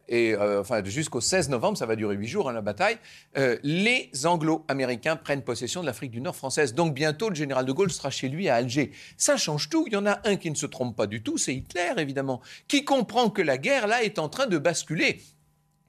[0.07, 2.97] et euh, enfin jusqu'au 16 novembre, ça va durer 8 jours, hein, la bataille,
[3.37, 6.73] euh, les Anglo-Américains prennent possession de l'Afrique du Nord française.
[6.73, 8.91] Donc bientôt, le général de Gaulle sera chez lui à Alger.
[9.17, 9.85] Ça change tout.
[9.87, 12.41] Il y en a un qui ne se trompe pas du tout, c'est Hitler, évidemment,
[12.67, 15.21] qui comprend que la guerre, là, est en train de basculer.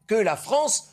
[0.06, 0.90] Que la France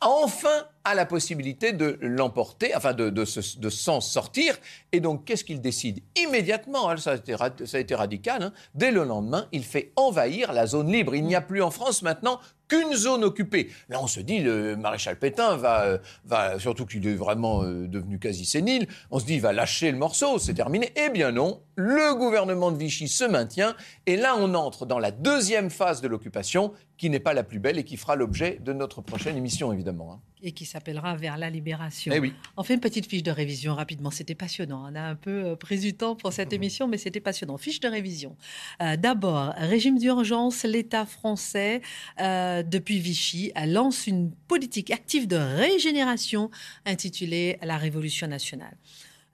[0.00, 4.56] enfin a la possibilité de l'emporter, enfin de, de, se- de s'en sortir.
[4.92, 8.42] Et donc, qu'est-ce qu'il décide Immédiatement, hein, ça, a été, ra- ça a été radical,
[8.42, 11.14] hein, dès le lendemain, il fait envahir la zone libre.
[11.14, 13.70] Il n'y a plus en France maintenant qu'une zone occupée.
[13.90, 18.18] Là, on se dit, le maréchal Pétain va, va surtout qu'il est vraiment euh, devenu
[18.18, 20.90] quasi sénile, on se dit, il va lâcher le morceau, c'est terminé.
[20.96, 23.76] Eh bien non, le gouvernement de Vichy se maintient,
[24.06, 27.58] et là, on entre dans la deuxième phase de l'occupation, qui n'est pas la plus
[27.58, 30.12] belle et qui fera l'objet de notre prochaine émission, évidemment.
[30.14, 30.20] hein.
[30.44, 32.12] Et qui s'appellera Vers la libération.
[32.14, 32.32] Eh oui.
[32.56, 34.10] On fait une petite fiche de révision rapidement.
[34.10, 34.86] C'était passionnant.
[34.90, 37.58] On a un peu pris du temps pour cette émission, mais c'était passionnant.
[37.58, 38.36] Fiche de révision.
[38.80, 40.64] Euh, D'abord, régime d'urgence.
[40.64, 41.82] L'État français,
[42.20, 46.50] euh, depuis Vichy, lance une politique active de régénération
[46.86, 48.76] intitulée La Révolution nationale.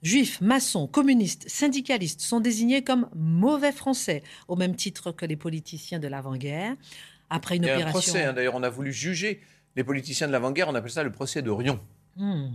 [0.03, 5.99] Juifs, maçons, communistes, syndicalistes sont désignés comme mauvais français, au même titre que les politiciens
[5.99, 6.77] de l'avant-guerre.
[7.31, 8.13] Après une Il y a un opération.
[8.13, 9.41] procès, hein, d'ailleurs, on a voulu juger
[9.77, 11.81] les politiciens de l'avant-guerre, on appelle ça le procès d'Orion.
[12.17, 12.51] Hmm.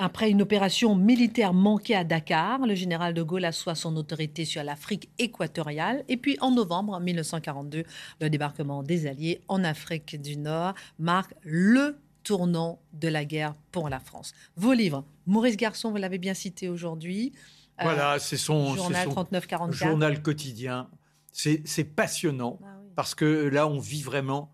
[0.00, 4.62] Après une opération militaire manquée à Dakar, le général de Gaulle assoit son autorité sur
[4.62, 6.04] l'Afrique équatoriale.
[6.08, 7.82] Et puis en novembre 1942,
[8.20, 13.88] le débarquement des Alliés en Afrique du Nord marque le tournant de la guerre pour
[13.88, 14.34] la France.
[14.54, 17.32] Vos livres, Maurice Garçon, vous l'avez bien cité aujourd'hui.
[17.80, 19.72] Euh, Voilà, c'est son, journal son 39-44.
[19.72, 20.88] journal quotidien.
[21.32, 22.90] C'est c'est passionnant Ah oui.
[22.94, 24.52] parce que là, on vit vraiment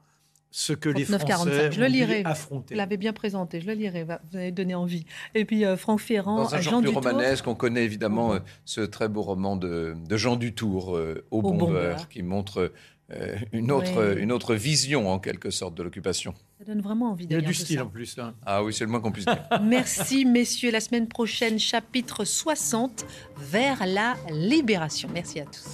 [0.56, 2.22] ce que les 39-45, Français je le lirai.
[2.24, 2.74] affronter.
[2.74, 5.04] Vous l'avez bien présenté, je le lirai, vous avez donné envie.
[5.34, 7.02] Et puis euh, Franck Ferrand, Dans un Jean genre plus Dutour.
[7.02, 11.38] romanesque, on connaît évidemment euh, ce très beau roman de, de Jean Dutour, euh, Au,
[11.38, 12.08] Au bon bon beurre, beurre.
[12.08, 12.70] qui montre
[13.12, 13.98] euh, une, autre, Oui.
[13.98, 16.34] euh, une autre vision, en quelque sorte, de l'occupation.
[16.58, 17.84] Ça donne vraiment envie Il y a du style ça.
[17.84, 18.16] en plus.
[18.20, 18.32] hein.
[18.46, 19.44] Ah oui, c'est le moins qu'on puisse dire.
[19.62, 20.70] Merci, messieurs.
[20.70, 23.04] La semaine prochaine, chapitre 60,
[23.38, 25.08] vers la libération.
[25.12, 25.64] Merci à tous.